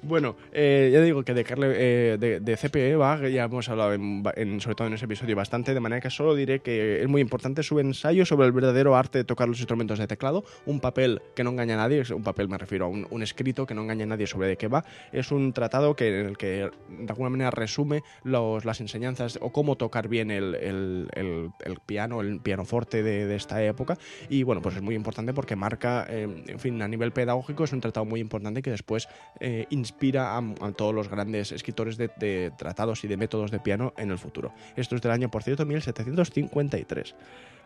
[0.03, 3.93] bueno, eh, ya digo que de, Carle, eh, de, de CPE Bach ya hemos hablado,
[3.95, 7.09] en, en- sobre todo en ese episodio, bastante, de manera que solo diré que es
[7.09, 10.81] muy importante su ensayo sobre el verdadero arte de tocar los instrumentos de teclado, un
[10.81, 13.75] papel que no engaña a nadie, un papel me refiero a un, un escrito que
[13.75, 16.69] no engaña a nadie sobre de qué va, es un tratado que, en el que
[16.89, 21.79] de alguna manera resume los, las enseñanzas o cómo tocar bien el, el- el- el
[21.87, 23.97] piano, el pianoforte de, de esta época
[24.29, 27.73] y bueno, pues es muy importante porque marca, eh, en fin, a nivel pedagógico es
[27.73, 29.09] un tratado muy importante que después
[29.41, 34.11] eh, inspira a, todos los grandes escritores de tratados y de métodos de piano en
[34.11, 34.53] el futuro.
[34.77, 37.15] Esto es del año, por cierto, 1753.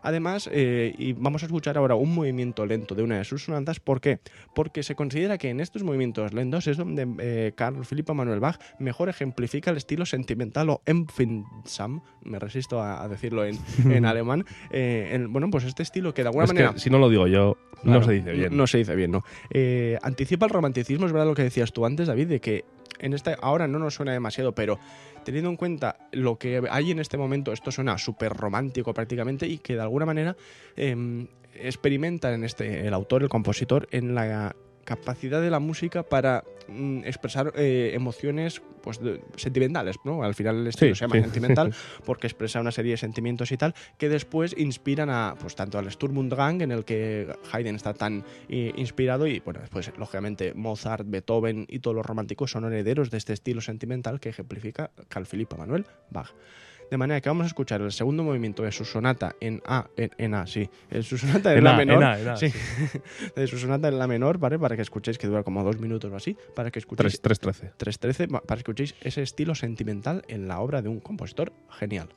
[0.02, 3.80] Además, eh, y vamos a escuchar ahora un movimiento lento de una de sus sonatas.
[3.80, 4.20] ¿Por qué?
[4.54, 8.58] Porque se considera que en estos movimientos lentos es donde eh, Carl Philipp Emanuel Bach
[8.78, 13.58] mejor ejemplifica el estilo sentimental o empfindsam, me resisto a, a decirlo en,
[13.90, 14.44] en alemán.
[14.70, 16.72] eh, en- bueno, pues este estilo que de alguna Es manera...
[16.72, 18.56] que si no lo digo yo, no se dice bien.
[18.56, 19.22] No se dice bien, ¿no?
[19.50, 22.64] Eh, anticipa el romanticismo, es verdad lo que decías tú antes, David, de que
[22.98, 24.78] en esta ahora no nos suena demasiado, pero
[25.24, 29.58] teniendo en cuenta lo que hay en este momento, esto suena súper romántico prácticamente y
[29.58, 30.36] que de alguna manera
[30.76, 34.54] eh, experimenta en este el autor, el compositor, en la
[34.86, 40.22] capacidad de la música para mm, expresar eh, emociones pues de- sentimentales, ¿no?
[40.22, 41.22] Al final el estilo Sí, se llama sí.
[41.22, 41.74] sentimental
[42.06, 45.90] porque expresa una serie de sentimientos y tal que después inspiran a pues tanto al
[45.90, 50.54] Sturm und Drang en el que Haydn está tan eh, inspirado y bueno después lógicamente
[50.54, 55.26] Mozart, Beethoven y todos los románticos son herederos de este estilo sentimental que ejemplifica Carl
[55.26, 56.30] Philipp Emanuel Bach.
[56.90, 60.10] De manera que vamos a escuchar el segundo movimiento de su sonata en A, en,
[60.18, 62.52] en A, sí, en su sonata en, En La A, menor, en A, A, sí,
[63.34, 64.58] de su sonata en La menor, ¿vale?
[64.58, 67.72] Para que escuchéis, que dura como dos minutos o así, para que escuchéis 3-13.
[67.76, 72.08] 3.13 pa- para que escuchéis ese estilo sentimental en la obra de un compositor genial.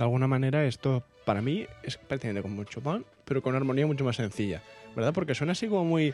[0.00, 4.02] De alguna manera esto para mí es prácticamente como Chopin, pero con una armonía mucho
[4.02, 4.62] más sencilla.
[4.96, 5.12] ¿Verdad?
[5.12, 6.12] Porque suena así como muy.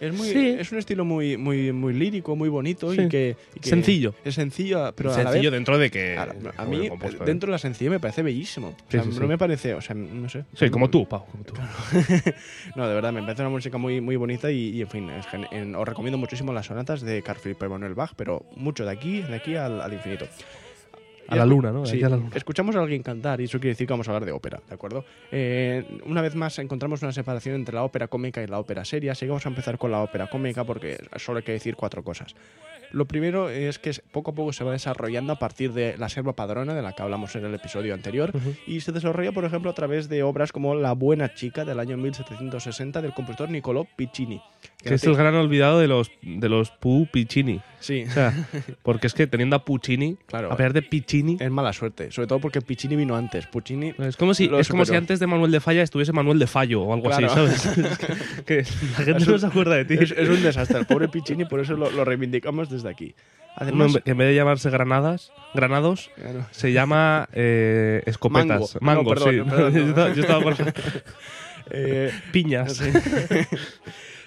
[0.00, 0.26] Es muy.
[0.28, 0.56] Sí.
[0.58, 3.08] Es un estilo muy, muy, muy lírico, muy bonito y, Sí.
[3.10, 4.14] que, y que Sencillo.
[4.24, 5.58] Es sencillo, pero a la Sencillo vez.
[5.58, 6.16] dentro de que.
[6.16, 7.26] A, mí, compuesto, ¿eh?
[7.26, 8.68] dentro de la sencillez me parece bellísimo.
[8.68, 9.20] O sea, sí, no sí.
[9.26, 10.44] me parece, o sea, no sé.
[10.54, 11.26] Sí, como tú, Pau.
[11.30, 11.52] como tú.
[12.74, 15.26] No, de verdad, me parece una música muy, muy bonita y, y, en fin, es
[15.26, 18.92] gen- en- os recomiendo muchísimo las sonatas de Carl Philipp Emanuel Bach, pero mucho de
[18.92, 20.26] aquí, de aquí al, al infinito.
[21.28, 21.84] A la luna, ¿no?
[21.86, 22.30] Sí, a la luna.
[22.34, 24.74] escuchamos a alguien cantar y eso quiere decir que vamos a hablar de ópera, ¿de
[24.74, 25.04] acuerdo?
[25.32, 29.12] Eh, una vez más encontramos una separación entre la ópera cómica y la ópera seria,
[29.12, 32.02] así que vamos a empezar con la ópera cómica porque solo hay que decir cuatro
[32.04, 32.34] cosas.
[32.92, 36.34] Lo primero es que poco a poco se va desarrollando a partir de la selva
[36.34, 38.54] padrona, de la que hablamos en el episodio anterior, Ujú.
[38.68, 41.96] y se desarrolla, por ejemplo, a través de obras como La Buena Chica del año
[41.96, 44.40] 1760 del compositor Niccolò Piccini.
[44.82, 47.60] que es el gran olvidado de los, de los Pu Piccini.
[47.80, 48.32] Sí, O sea,
[48.84, 50.52] porque es que teniendo a Puccini, claro.
[50.52, 53.46] a pesar de Piccini, Es mala suerte, sobre todo porque Piccini vino antes.
[53.46, 56.46] Puccini es como si, es como si antes de Manuel de Falla estuviese Manuel de
[56.46, 57.26] Fallo o algo Claro.
[57.26, 57.66] así, ¿sabes?
[57.76, 59.94] Es que, que la gente Es no un- se acuerda de ti.
[60.00, 60.78] es, es un desastre.
[60.80, 63.14] El pobre Piccini, por eso lo, lo reivindicamos desde aquí.
[63.58, 66.46] Además, que en vez de llamarse Granadas, Granados, Claro.
[66.50, 68.76] se llama eh, escopetas.
[68.82, 69.02] Mango.
[69.04, 69.36] No, perdón, sí.
[69.38, 69.78] no, perdón, no.
[69.80, 70.54] yo, estaba, yo estaba por
[71.70, 72.80] Eh, piñas.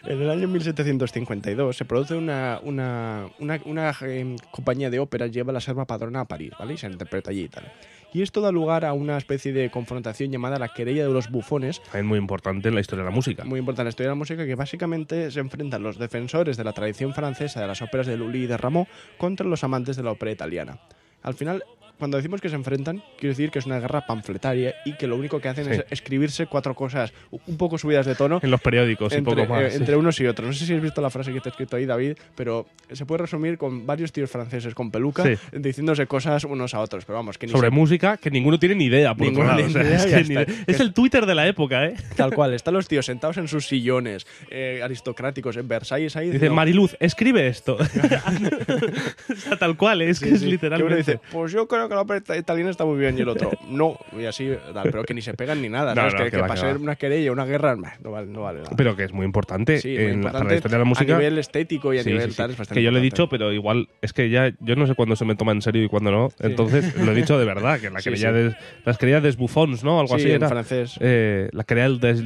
[0.06, 5.52] En el año 1752 se produce una, una, una, una, eh, compañía de óperas lleva
[5.52, 6.74] la selva padrona a París, ¿vale?
[6.74, 7.72] Y se interpreta allí y tal.
[8.12, 11.82] Y esto da lugar a una especie de confrontación llamada la querella de los bufones,
[11.84, 13.44] También muy importante en la historia de la música.
[13.44, 16.64] muy importante en la historia de la música, que básicamente se enfrentan los defensores de
[16.64, 20.04] la tradición francesa de las óperas de Lully y de Rameau contra los amantes de
[20.04, 20.80] la ópera italiana.
[21.22, 21.64] Al final,
[22.00, 25.16] cuando decimos que se enfrentan, quiero decir que es una guerra panfletaria y que lo
[25.18, 25.72] único que hacen Sí.
[25.72, 27.14] es escribirse cuatro cosas
[27.46, 29.64] un poco subidas de tono En los periódicos y entre, poco más.
[29.64, 29.78] eh, sí.
[29.78, 30.48] entre unos y otros.
[30.48, 33.06] No sé si has visto la frase que te he escrito ahí, David, pero se
[33.06, 35.34] puede resumir con varios tíos franceses con peluca Sí.
[35.54, 37.06] diciéndose cosas unos a otros.
[37.06, 39.66] Pero vamos, que ni Sobre se- música que ninguno tiene ni idea, por otro lado.
[39.66, 40.46] O sea, es, que idea.
[40.68, 41.96] El Twitter de la época, ¿eh?
[42.16, 46.30] Tal cual, están los tíos sentados en sus sillones eh, aristocráticos en Versalles ahí.
[46.30, 47.78] Dice, Mariluz, escribe esto.
[49.30, 50.40] o sea, tal cual, es que es.
[50.42, 50.86] Que literalmente.
[50.88, 53.17] uno dice, pues yo creo que la ópera italiana está muy bien.
[53.17, 53.97] Y el otro, no.
[54.17, 55.93] Y así, tal, pero que ni se pegan ni nada.
[55.99, 56.13] No, ¿sabes?
[56.13, 58.71] no, que, que que para ser una querella, una guerra, no vale, no vale nada.
[58.78, 61.15] Pero que es muy importante, Sí, muy en importante para la historia de la música.
[61.15, 63.02] A nivel estético y a Sí, nivel sí, tal, es bastante que yo le he
[63.02, 65.84] dicho, pero igual es que ya yo no sé cuándo se me toma en serio
[65.84, 66.30] y cuándo no.
[66.39, 69.99] Entonces lo he dicho de verdad, que la querella de las querellas des bufons, ¿no?
[69.99, 70.47] Algo Sí, así en era.
[70.49, 70.95] francés.
[71.02, 71.80] Eh, la querella.
[71.89, 72.19] Es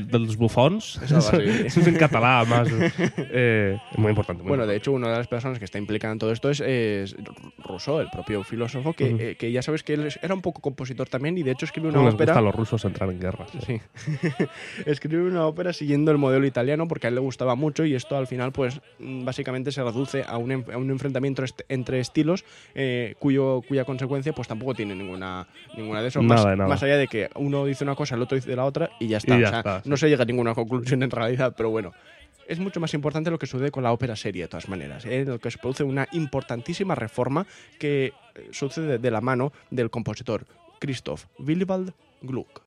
[1.11, 1.65] algo así.
[1.65, 2.67] Eso es en catalán más.
[3.17, 4.41] Eh, muy importante.
[4.43, 4.75] muy Bueno, de importante.
[4.77, 7.15] hecho, una de las personas que está implicada en todo esto es, es
[7.63, 9.17] Rousseau, el propio filósofo, que, Ujú.
[9.19, 11.87] eh, que ya sabes que él era un poco compositor también y de hecho escribe
[11.89, 12.33] una ¿Cómo les ópera.
[12.33, 13.45] gusta a los rusos entrar en guerra?
[13.65, 13.79] Sí.
[14.85, 18.17] Escribe una ópera siguiendo el modelo italiano porque a él le gustaba mucho y esto
[18.17, 22.43] al final pues básicamente se reduce a un, a un enfrentamiento entre estilos
[22.75, 26.21] eh, cuyo, cuya consecuencia pues tampoco tiene ninguna, ninguna de eso.
[26.21, 26.69] Nada más, de nada.
[26.69, 29.17] más allá de que uno dice una cosa, el otro dice la otra y ya
[29.17, 29.37] está.
[29.37, 29.89] Y ya O sea, está, sí.
[29.89, 31.93] No se llega a ninguna conclusión en realidad, pero bueno.
[32.47, 35.21] Es mucho más importante lo que sucede con la ópera seria, de todas maneras, ¿eh?
[35.21, 37.45] en el que se produce una importantísima reforma
[37.79, 40.45] que eh, sucede de la mano del compositor
[40.79, 42.63] Christoph Willibald Gluck.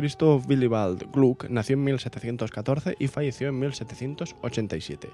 [0.00, 5.08] Christoph Willibald Gluck nació en 1714 y falleció en 1787.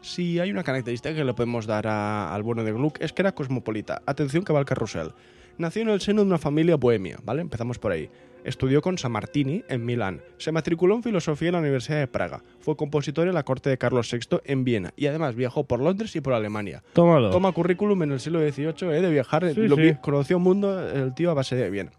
[0.00, 3.22] Si hay una característica que le podemos dar a- al bueno de Gluck es que
[3.22, 4.02] era cosmopolita.
[4.06, 5.12] Atención que va al carrusel.
[5.56, 7.42] Nació en el seno de una familia bohemia, ¿vale?
[7.42, 8.10] Empezamos por ahí.
[8.44, 10.20] Estudió con Samartini en Milán.
[10.38, 12.42] Se matriculó en filosofía en la Universidad de Praga.
[12.60, 16.14] Fue compositor en la corte de Carlos VI en Viena y además viajó por Londres
[16.16, 16.82] y por Alemania.
[16.92, 17.30] Tómalo.
[17.30, 19.52] Toma currículum en el siglo XVIII eh, de viajar.
[19.54, 19.94] Sí, lo sí.
[20.00, 21.90] conoció un mundo el tío a base de bien.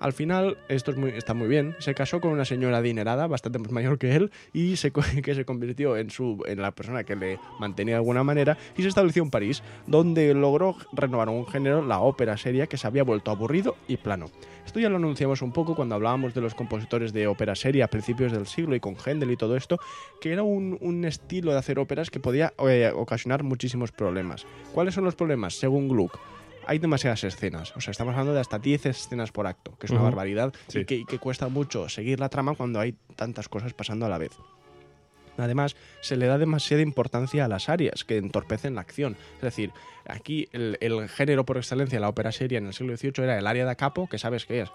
[0.00, 3.98] Al final, esto está muy bien, se casó con una señora adinerada, bastante más mayor
[3.98, 7.94] que él, y se, que se convirtió en, su, en la persona que le mantenía
[7.94, 12.36] de alguna manera, y se estableció en París, donde logró renovar un género, la ópera
[12.36, 14.26] seria, que se había vuelto aburrido y plano.
[14.66, 17.88] Esto ya lo anunciamos un poco cuando hablábamos de los compositores de ópera seria a
[17.88, 19.78] principios del siglo y con Händel y todo esto,
[20.20, 24.46] que era un, un estilo de hacer óperas que podía eh, ocasionar muchísimos problemas.
[24.72, 25.54] ¿Cuáles son los problemas?
[25.54, 26.18] Según Gluck,
[26.66, 27.74] hay demasiadas escenas.
[27.76, 30.80] O sea, estamos hablando de hasta 10 escenas por acto, que es una barbaridad Sí.
[30.80, 34.08] y, que, y que cuesta mucho seguir la trama cuando hay tantas cosas pasando a
[34.08, 34.32] la vez.
[35.36, 39.16] Además, se le da demasiada importancia a las arias, que entorpecen la acción.
[39.36, 39.72] Es decir,
[40.06, 43.38] aquí el, el género por excelencia de la ópera seria en el siglo XVIII era
[43.38, 44.70] el aria da capo, que sabes qué es.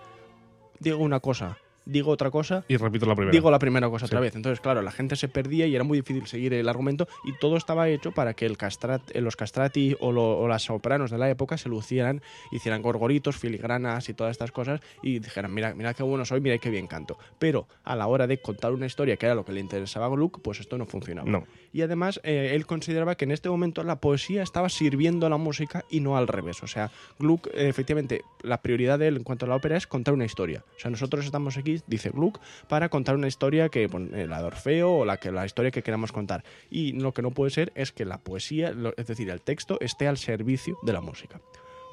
[0.80, 1.58] Digo una cosa,
[1.92, 3.32] digo otra cosa, Y repito la primera.
[3.32, 4.36] digo la primera cosa otra vez.
[4.36, 7.58] Entonces, claro, la gente se perdía y era muy difícil seguir el argumento y todo
[7.58, 11.18] estaba hecho para que el castrat, eh, los castrati o, lo- o las sopranos de
[11.18, 12.22] la época se lucieran,
[12.52, 16.58] hicieran gorgoritos, filigranas y todas estas cosas y dijeran, mira, mira qué bueno soy, mira
[16.58, 17.18] qué bien canto.
[17.40, 20.10] Pero a la hora de contar una historia que era lo que le interesaba a
[20.10, 21.30] Gluck, pues esto no funcionaba.
[21.30, 21.46] No.
[21.74, 25.38] Y además, eh, él consideraba que en este momento la poesía estaba sirviendo a la
[25.38, 26.64] música y no al revés.
[26.64, 29.86] O sea, Gluck, eh, efectivamente, la prioridad de él en cuanto a la ópera es
[29.88, 30.64] contar una historia.
[30.78, 34.46] O sea, nosotros estamos aquí, dice Gluck, para contar una historia que, eh, la de
[34.46, 36.44] Orfeo o la, que, la historia que queramos contar.
[36.70, 40.08] Y lo que no puede ser es que la poesía, es decir, el texto, esté
[40.08, 41.42] al servicio de la música.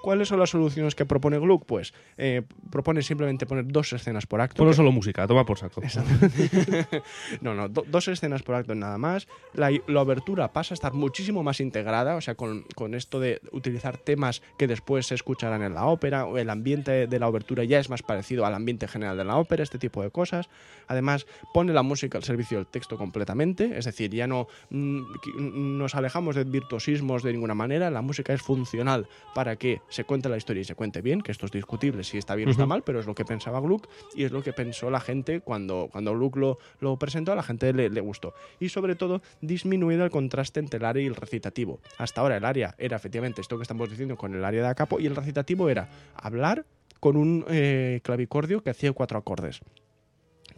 [0.06, 1.64] ¿Cuáles son las soluciones que propone Gluck?
[1.66, 4.54] Pues eh, propone simplemente poner dos escenas por acto.
[4.58, 5.82] Ponlo que- solo música, toma por saco.
[7.40, 9.26] no, no, do- dos escenas por acto nada más.
[9.52, 13.40] La, la obertura pasa a estar muchísimo más integrada, o sea, con, con esto de
[13.50, 17.64] utilizar temas que después se escucharán en la ópera, o el ambiente de la obertura
[17.64, 20.48] ya es más parecido al ambiente general de la ópera, este tipo de cosas.
[20.86, 25.34] Además, pone la música al servicio del texto completamente, es decir, ya no mm, qui-
[25.78, 30.28] nos alejamos de virtuosismos de ninguna manera, la música es funcional para que se cuente
[30.28, 32.66] la historia y se cuente bien, que esto es discutible si está bien o está
[32.66, 35.88] mal, pero es lo que pensaba Gluck y es lo que pensó la gente cuando,
[35.90, 38.34] cuando Gluck lo, lo presentó, a la gente le, le gustó.
[38.60, 41.80] Y sobre todo, disminuido el contraste entre el aria y el recitativo.
[41.96, 45.00] Hasta ahora el aria era efectivamente esto que estamos diciendo con el aria de capo
[45.00, 46.66] y el recitativo era hablar
[47.00, 49.62] con un eh, clavicordio que hacía cuatro acordes.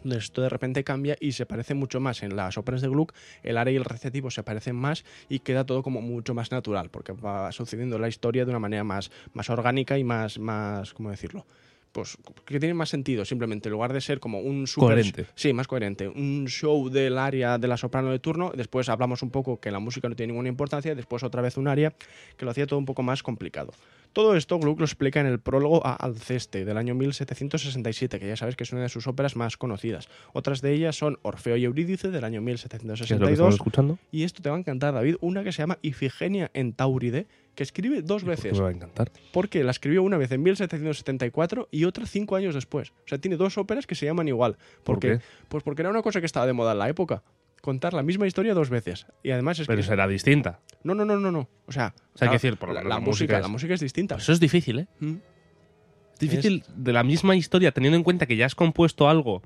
[0.05, 3.57] Esto de repente cambia y se parece mucho más en las óperas de Gluck, el
[3.57, 7.11] aria y el recitativo se parecen más y queda todo como mucho más natural, porque
[7.11, 11.45] va sucediendo la historia de una manera más, más orgánica y más, más, ¿cómo decirlo?
[11.91, 14.89] Pues que tiene más sentido, simplemente, en lugar de ser como un super...
[14.89, 15.25] Coherente.
[15.33, 16.07] Sí, más coherente.
[16.07, 19.79] Un show del área de la soprano de turno, después hablamos un poco que la
[19.79, 21.93] música no tiene ninguna importancia, después otra vez un área
[22.37, 23.73] que lo hacía todo un poco más complicado.
[24.13, 28.35] Todo esto Gluck lo explica en el prólogo a Alceste del año 1767, que ya
[28.35, 30.09] sabes que es una de sus óperas más conocidas.
[30.33, 33.53] Otras de ellas son Orfeo y Eurídice del año ¿Qué es lo que estamos 1762
[33.55, 33.99] escuchando?
[34.11, 37.63] y esto te va a encantar, David, una que se llama Ifigenia en Tauride, que
[37.63, 39.11] escribe dos ¿Por qué veces, me va a encantar.
[39.31, 42.91] porque la escribió una vez en 1774 y otra cinco años después.
[42.91, 44.57] O sea, tiene dos óperas que se llaman igual.
[44.83, 45.19] ¿Por qué?
[45.49, 47.21] Pues porque era una cosa que estaba de moda en la época.
[47.61, 49.05] Contar la misma historia dos veces.
[49.23, 49.87] Y además es Pero que...
[49.87, 50.59] será distinta.
[50.83, 51.49] No, no, no, no, no.
[51.65, 53.47] O sea, O sea, hay claro, que decir, por la, la la música, es- la
[53.47, 54.15] música es distinta.
[54.15, 54.87] Eso es difícil, ¿eh?
[54.99, 55.15] Mm.
[56.13, 59.41] Es difícil de la misma historia, teniendo en cuenta que ya has compuesto algo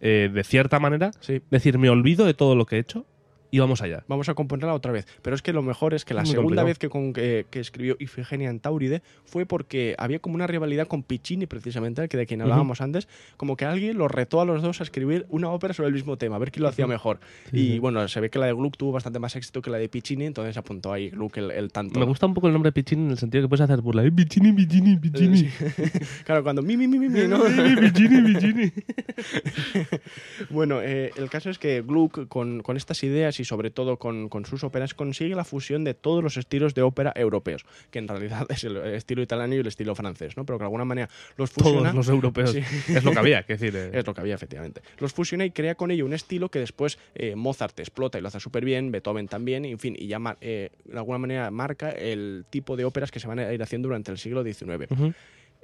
[0.00, 1.40] eh, de cierta manera, Sí.
[1.50, 3.06] decir, me olvido de todo lo que he hecho
[3.50, 4.04] y vamos allá.
[4.08, 5.06] Vamos a componerla otra vez.
[5.22, 6.66] Pero es que lo mejor es que la Muy segunda complicado.
[6.66, 10.86] vez que, con- que- que escribió Ifigenia en Tauride fue porque había como una rivalidad
[10.86, 13.08] con Piccini, precisamente, que de quien hablábamos antes.
[13.36, 16.16] Como que alguien los retó a los dos a escribir una ópera sobre el mismo
[16.18, 17.20] tema, a ver quién lo hacía mejor.
[17.50, 19.78] Sí, y bueno, se ve que la de Gluck tuvo bastante más éxito que la
[19.78, 21.98] de Piccini, entonces apuntó ahí Gluck el, el tanto.
[22.00, 24.04] Me gusta un poco el nombre Piccini en el sentido que puedes hacer burla.
[24.04, 25.38] Eh, Piccini, Piccini, Piccini.
[25.38, 25.48] Sí.
[26.24, 27.40] claro, cuando mi, mi, mi, mi, mi, ¿no?
[27.80, 28.72] Piccini, Piccini.
[30.50, 34.28] Bueno, eh, el caso es que Gluck, con, con estas ideas y sobre todo con,
[34.28, 38.08] con sus óperas, consigue la fusión de todos los estilos de ópera europeos, que en
[38.08, 40.44] realidad es el estilo italiano y el estilo francés, ¿no?
[40.44, 41.90] Pero que de alguna manera los fusiona.
[41.90, 42.50] Todos los europeos.
[42.50, 42.62] Sí.
[42.88, 43.76] Es lo que había, que decir.
[43.76, 44.82] eh, Es lo que había, efectivamente.
[44.98, 48.28] Los fusiona y crea con ello un estilo que después eh, Mozart explota y lo
[48.28, 51.90] hace súper bien, Beethoven también, y en fin, y ya eh, de alguna manera marca
[51.90, 54.86] el tipo de óperas que se van a ir haciendo durante el siglo XIX.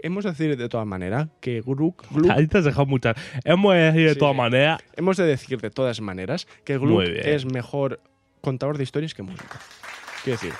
[0.02, 3.16] Hemos de decir de todas maneras que Gluck, Ahí te has dejado muchas.
[3.44, 4.80] Hemos de decir de Sí, todas maneras.
[4.96, 8.00] Hemos de decir de todas maneras que Gluck es mejor
[8.40, 9.56] contador de historias que músico.
[10.24, 10.52] Quiero decir,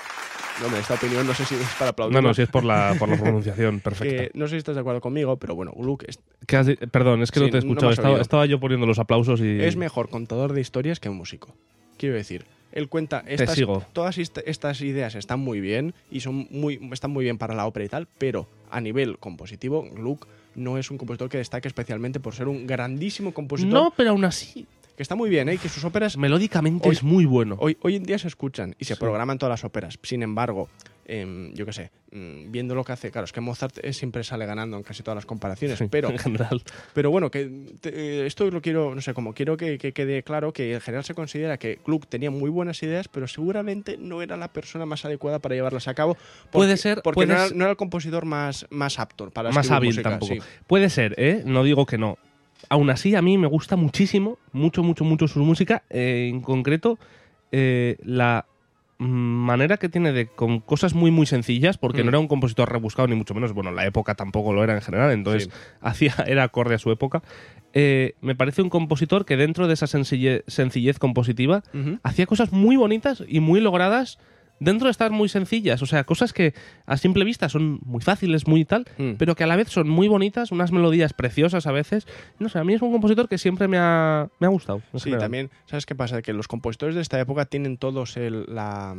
[0.60, 2.14] no, hombre, esta opinión no sé si es para aplaudir.
[2.14, 4.30] No, no, si es por la, por la pronunciación perfecta.
[4.34, 7.22] no sé si estás de acuerdo conmigo, pero bueno, Gluck es, ¿Qué has di- Perdón,
[7.22, 7.90] es que Sí, no te he no escuchado.
[7.92, 9.60] has estaba, estaba yo poniendo los aplausos y.
[9.62, 11.54] es mejor contador de historias que músico.
[11.96, 13.84] Quiero decir, él cuenta estas, sigo.
[13.92, 17.66] todas est- estas ideas están muy bien y son muy, están muy bien para la
[17.66, 22.20] ópera y tal, pero a nivel compositivo, Gluck no es un compositor que destaque especialmente
[22.20, 24.66] por ser un grandísimo compositor No, pero aún así,
[25.02, 25.54] que está muy bien, ¿eh?
[25.54, 27.56] y que sus óperas melódicamente Hoy- es muy bueno.
[27.58, 29.00] Hoy, hoy en día se escuchan y se Sí.
[29.00, 29.98] programan todas las óperas.
[30.04, 30.68] Sin embargo,
[31.06, 34.22] em, yo qué sé, mm, viendo lo que hace, claro, es que Mozart eh, siempre
[34.22, 36.62] sale ganando en casi todas las comparaciones, Sí, pero, en general.
[36.94, 37.50] pero bueno, que
[37.80, 37.90] te-
[38.22, 41.04] eh, esto lo quiero, no sé, como quiero que, que quede claro que en general
[41.04, 45.04] se considera que Gluck tenía muy buenas ideas, pero seguramente no era la persona más
[45.04, 46.14] adecuada para llevarlas a cabo.
[46.14, 49.50] porque- Puede ser- Porque no, era, ser- no era el compositor más, más apto para
[49.50, 50.34] Más hábil música, tampoco.
[50.34, 50.40] sí.
[50.68, 51.42] Puede ser, ¿eh?
[51.44, 52.18] No digo que no.
[52.72, 55.82] Aún así, a mí me gusta muchísimo, mucho, mucho, mucho su música.
[55.90, 56.98] eh, en concreto,
[57.50, 58.46] eh, la
[58.96, 62.06] manera que tiene de con cosas muy muy sencillas, porque Mm.
[62.06, 64.80] no era un compositor rebuscado ni mucho menos, bueno, la época tampoco lo era en
[64.80, 65.50] general, entonces Sí.
[65.82, 67.22] hacía era acorde a su época.
[67.74, 71.62] Eh, me parece un compositor que dentro de esa sencille- sencillez compositiva
[72.02, 74.18] hacía cosas muy bonitas y muy logradas
[74.64, 76.54] dentro de estar muy sencillas, o sea, cosas que
[76.86, 79.12] a simple vista son muy fáciles, muy tal, Mm.
[79.18, 82.06] pero que a la vez son muy bonitas, unas melodías preciosas a veces.
[82.38, 84.80] No sé, a mí es un compositor que siempre me ha, me ha gustado.
[84.94, 85.20] Sí, general.
[85.20, 86.22] también, ¿sabes qué pasa?
[86.22, 88.96] Que los compositores de esta época tienen todos el, la-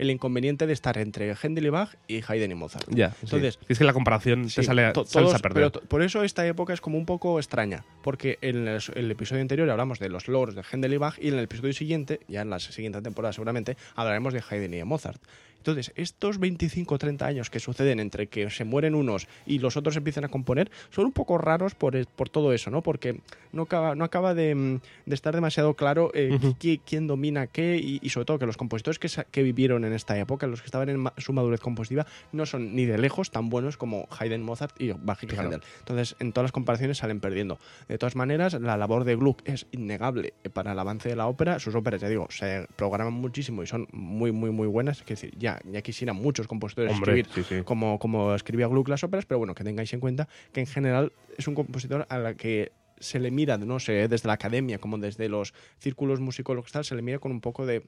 [0.00, 2.86] el inconveniente de estar entre Händel y Bach y Haydn y Mozart.
[2.90, 3.66] Ya, Entonces, sí.
[3.68, 5.70] es que la comparación Sí, te sale, to- todos- a perder.
[5.70, 9.42] pero por eso esta época es como un poco extraña, porque en el, el episodio
[9.42, 12.40] anterior hablamos de los logros de Händel y Bach y en el episodio siguiente, ya
[12.42, 15.20] en la siguiente temporada seguramente, hablaremos de Haydn y de Mozart.
[15.60, 19.76] Entonces, estos 25 o 30 años que suceden entre que se mueren unos y los
[19.76, 22.82] otros empiezan a componer son un poco raros por, por todo eso, ¿no?
[22.82, 23.20] Porque
[23.52, 26.38] no acaba, no acaba de, mm, de estar demasiado claro eh,
[26.86, 30.18] quién domina qué y, y sobre todo que los compositores que, que vivieron en esta
[30.18, 33.48] época, los que estaban en ma- su madurez compositiva, no son ni de lejos tan
[33.50, 35.48] buenos como Haydn, Mozart y Bach y Claro.
[35.50, 35.60] Händel.
[35.80, 37.58] Entonces, en todas las comparaciones salen perdiendo.
[37.88, 41.58] De todas maneras, la labor de Gluck es innegable para el avance de la ópera.
[41.58, 45.00] Sus óperas, ya digo, se programan muchísimo y son muy, muy, muy buenas.
[45.00, 47.62] Es decir, ya, ya quisieran muchos compositores Hombre, escribir sí, sí.
[47.64, 51.12] como, como escribía Gluck las óperas, pero bueno, que tengáis en cuenta que en general
[51.36, 54.98] es un compositor a la que se le mira, no sé, desde la academia como
[54.98, 57.86] desde los círculos musicólogos tal, se le mira con un poco de,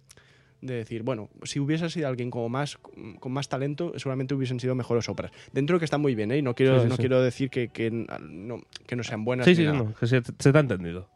[0.62, 2.78] de decir, bueno, si hubiese sido alguien como más,
[3.20, 5.32] con más talento, seguramente hubiesen sido mejores óperas.
[5.52, 6.38] Dentro de que está muy bien, ¿eh?
[6.38, 7.02] Y no quiero, Sí, sí, no sí.
[7.02, 9.44] quiero decir que, que no, que no sean buenas.
[9.44, 9.78] Sí, ni sí, nada.
[9.78, 11.08] no, que se, se te ha entendido.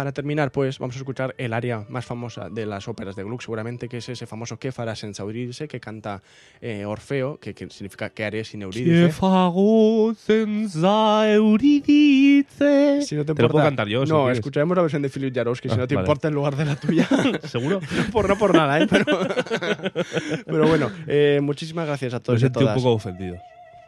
[0.00, 3.42] Para terminar, pues vamos a escuchar el área más famosa de las óperas de Gluck,
[3.42, 6.22] seguramente, que es ese famoso Kéfara senza Eurídice, que canta
[6.62, 9.12] eh, Orfeo, que, que significa que haré sin Eurídice.
[13.02, 14.38] Si no te, Te lo puedo importa- cantar yo, si No, quieres.
[14.38, 16.06] escucharemos la versión de Philip Jarowski, si Ah, no te vale.
[16.06, 17.06] importa en lugar de la tuya.
[17.44, 17.80] ¿Seguro?
[18.12, 18.86] por, no por nada, ¿eh?
[18.88, 19.04] Pero,
[20.46, 23.36] pero bueno, eh, muchísimas gracias a Me todos y a sentí un poco ofendido.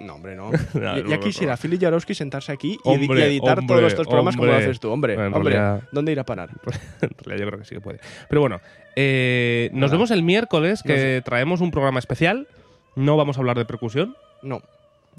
[0.03, 0.51] No, hombre, no.
[0.75, 1.57] No, ya, quisiera.
[1.57, 4.57] Philip Jarowski sentarse aquí y, edi- Hombre, y editar hombre, todos estos programas como lo
[4.57, 4.91] haces tú.
[4.91, 6.51] Hombre, hombre, realidad- ¿dónde ir a parar?
[7.03, 8.01] En realidad yo creo que sí que puede.
[8.29, 8.61] Pero bueno,
[8.97, 9.93] eh, nos Nada.
[9.93, 11.23] vemos el miércoles que No sé.
[11.23, 12.47] traemos un programa especial.
[12.97, 14.17] No vamos a hablar de percusión.
[14.43, 14.61] No,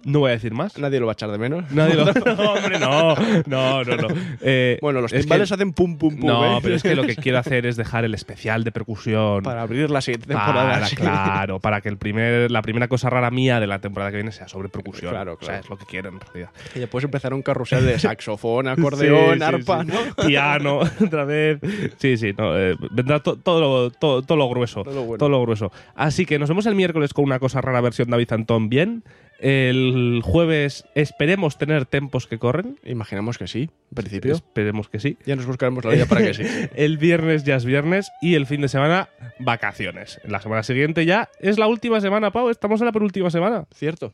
[0.06, 0.78] No voy a decir más.
[0.78, 1.72] nadie lo va a echar de menos.
[1.72, 2.06] Nadie lo...
[2.36, 3.16] No, hombre, no.
[3.46, 4.08] No, no, no.
[4.42, 6.28] Eh, Bueno, los es timbales que- hacen pum, pum, pum.
[6.28, 6.60] No, ¿eh?
[6.62, 9.44] pero es que lo que quiero hacer es dejar el especial de percusión.
[9.44, 10.74] Para abrir la siguiente temporada.
[10.74, 14.18] Para, claro, para que el primer, la primera cosa rara mía de la temporada que
[14.18, 15.12] viene sea sobre percusión.
[15.12, 15.62] Claro, O sea, claro.
[15.64, 16.50] es lo que quiero en realidad.
[16.76, 19.88] Y después empezar un carrusel de saxofón, acordeón, Sí, sí, arpa, sí.
[20.18, 20.26] ¿no?
[20.28, 21.60] Piano, otra vez.
[21.98, 24.84] Sí, sí, no, eh, vendrá to- todo, lo, todo, todo lo grueso.
[24.84, 25.18] Todo lo bueno.
[25.20, 25.72] Todo lo grueso.
[25.96, 29.04] Así que nos vemos el miércoles con una cosa rara versión David Antón bien.
[29.40, 29.83] El
[30.24, 32.80] jueves esperemos tener tempos que corren.
[32.84, 34.34] Imaginamos que sí, en principio.
[34.34, 35.18] Esperemos que sí.
[35.26, 36.44] Ya nos buscaremos la vida para que sí.
[36.76, 39.10] El viernes ya es viernes y el fin de semana
[39.40, 40.20] vacaciones.
[40.24, 42.50] La semana siguiente ya es la última semana, Pau.
[42.50, 43.66] Estamos en la penúltima semana.
[43.74, 44.14] ¿Cierto?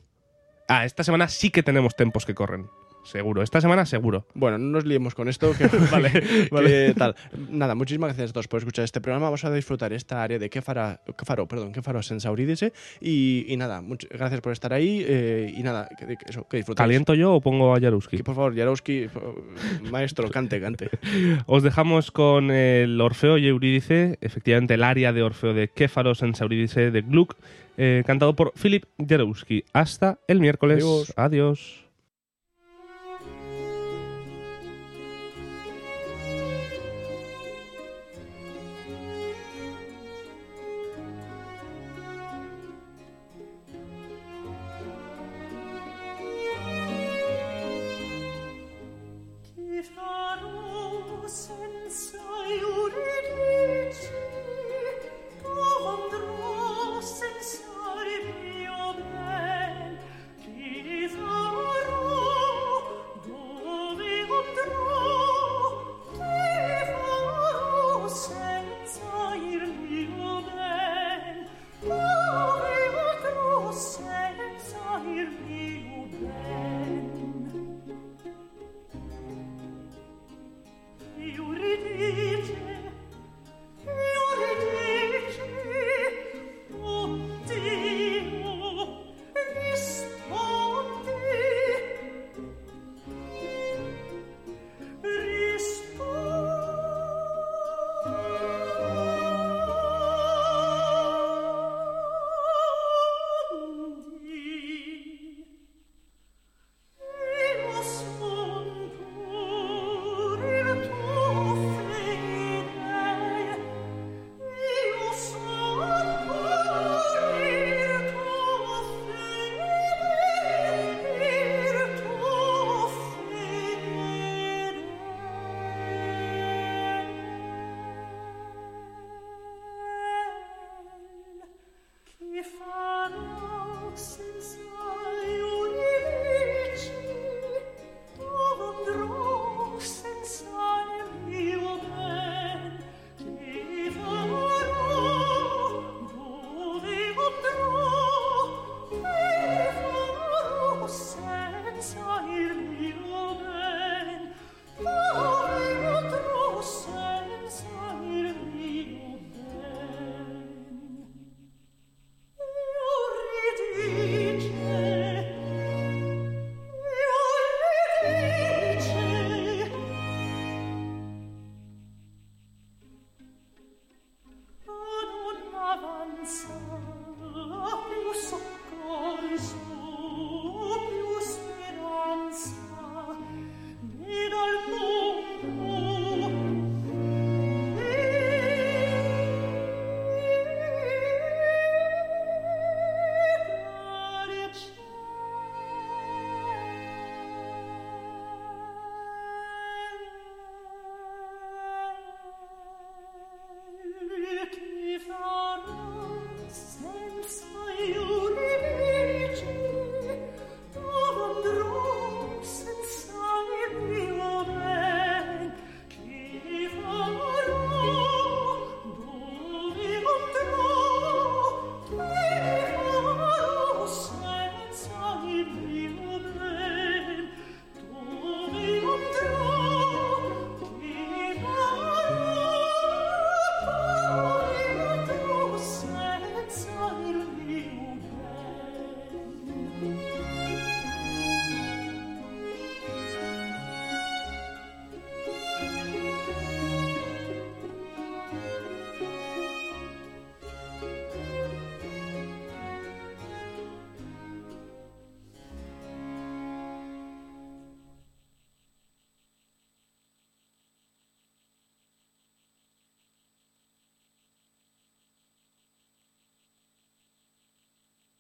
[0.68, 2.68] Ah, esta semana sí que tenemos tempos que corren.
[3.10, 3.42] Seguro.
[3.42, 4.26] Esta semana seguro.
[4.34, 5.52] Bueno, no nos liemos con esto.
[5.58, 6.94] Que, Vale, que vale.
[6.94, 7.16] tal.
[7.50, 9.26] Nada, muchísimas gracias a todos por escuchar este programa.
[9.28, 12.74] Vamos a disfrutar esta área de Kéfara, Kéfaro, perdón, Kéfaro Sensaurídice.
[13.02, 15.04] Y, y nada, muchas gracias por estar ahí.
[15.08, 16.84] eh, y nada, que, eso, que disfrutéis.
[16.84, 18.18] ¿Caliento yo o pongo a Jaruski?
[18.18, 19.08] Que por favor, Jarowski,
[19.92, 20.90] maestro, cante, cante.
[21.46, 26.34] Os dejamos con el Orfeo y Eurídice, efectivamente el área de Orfeo de Kéfaros en
[26.40, 27.36] Eurídice de Gluck,
[27.78, 29.64] eh, cantado por Philip Jarowski.
[29.74, 30.84] Hasta el miércoles.
[30.84, 31.14] Adiós.
[31.16, 31.89] Adiós.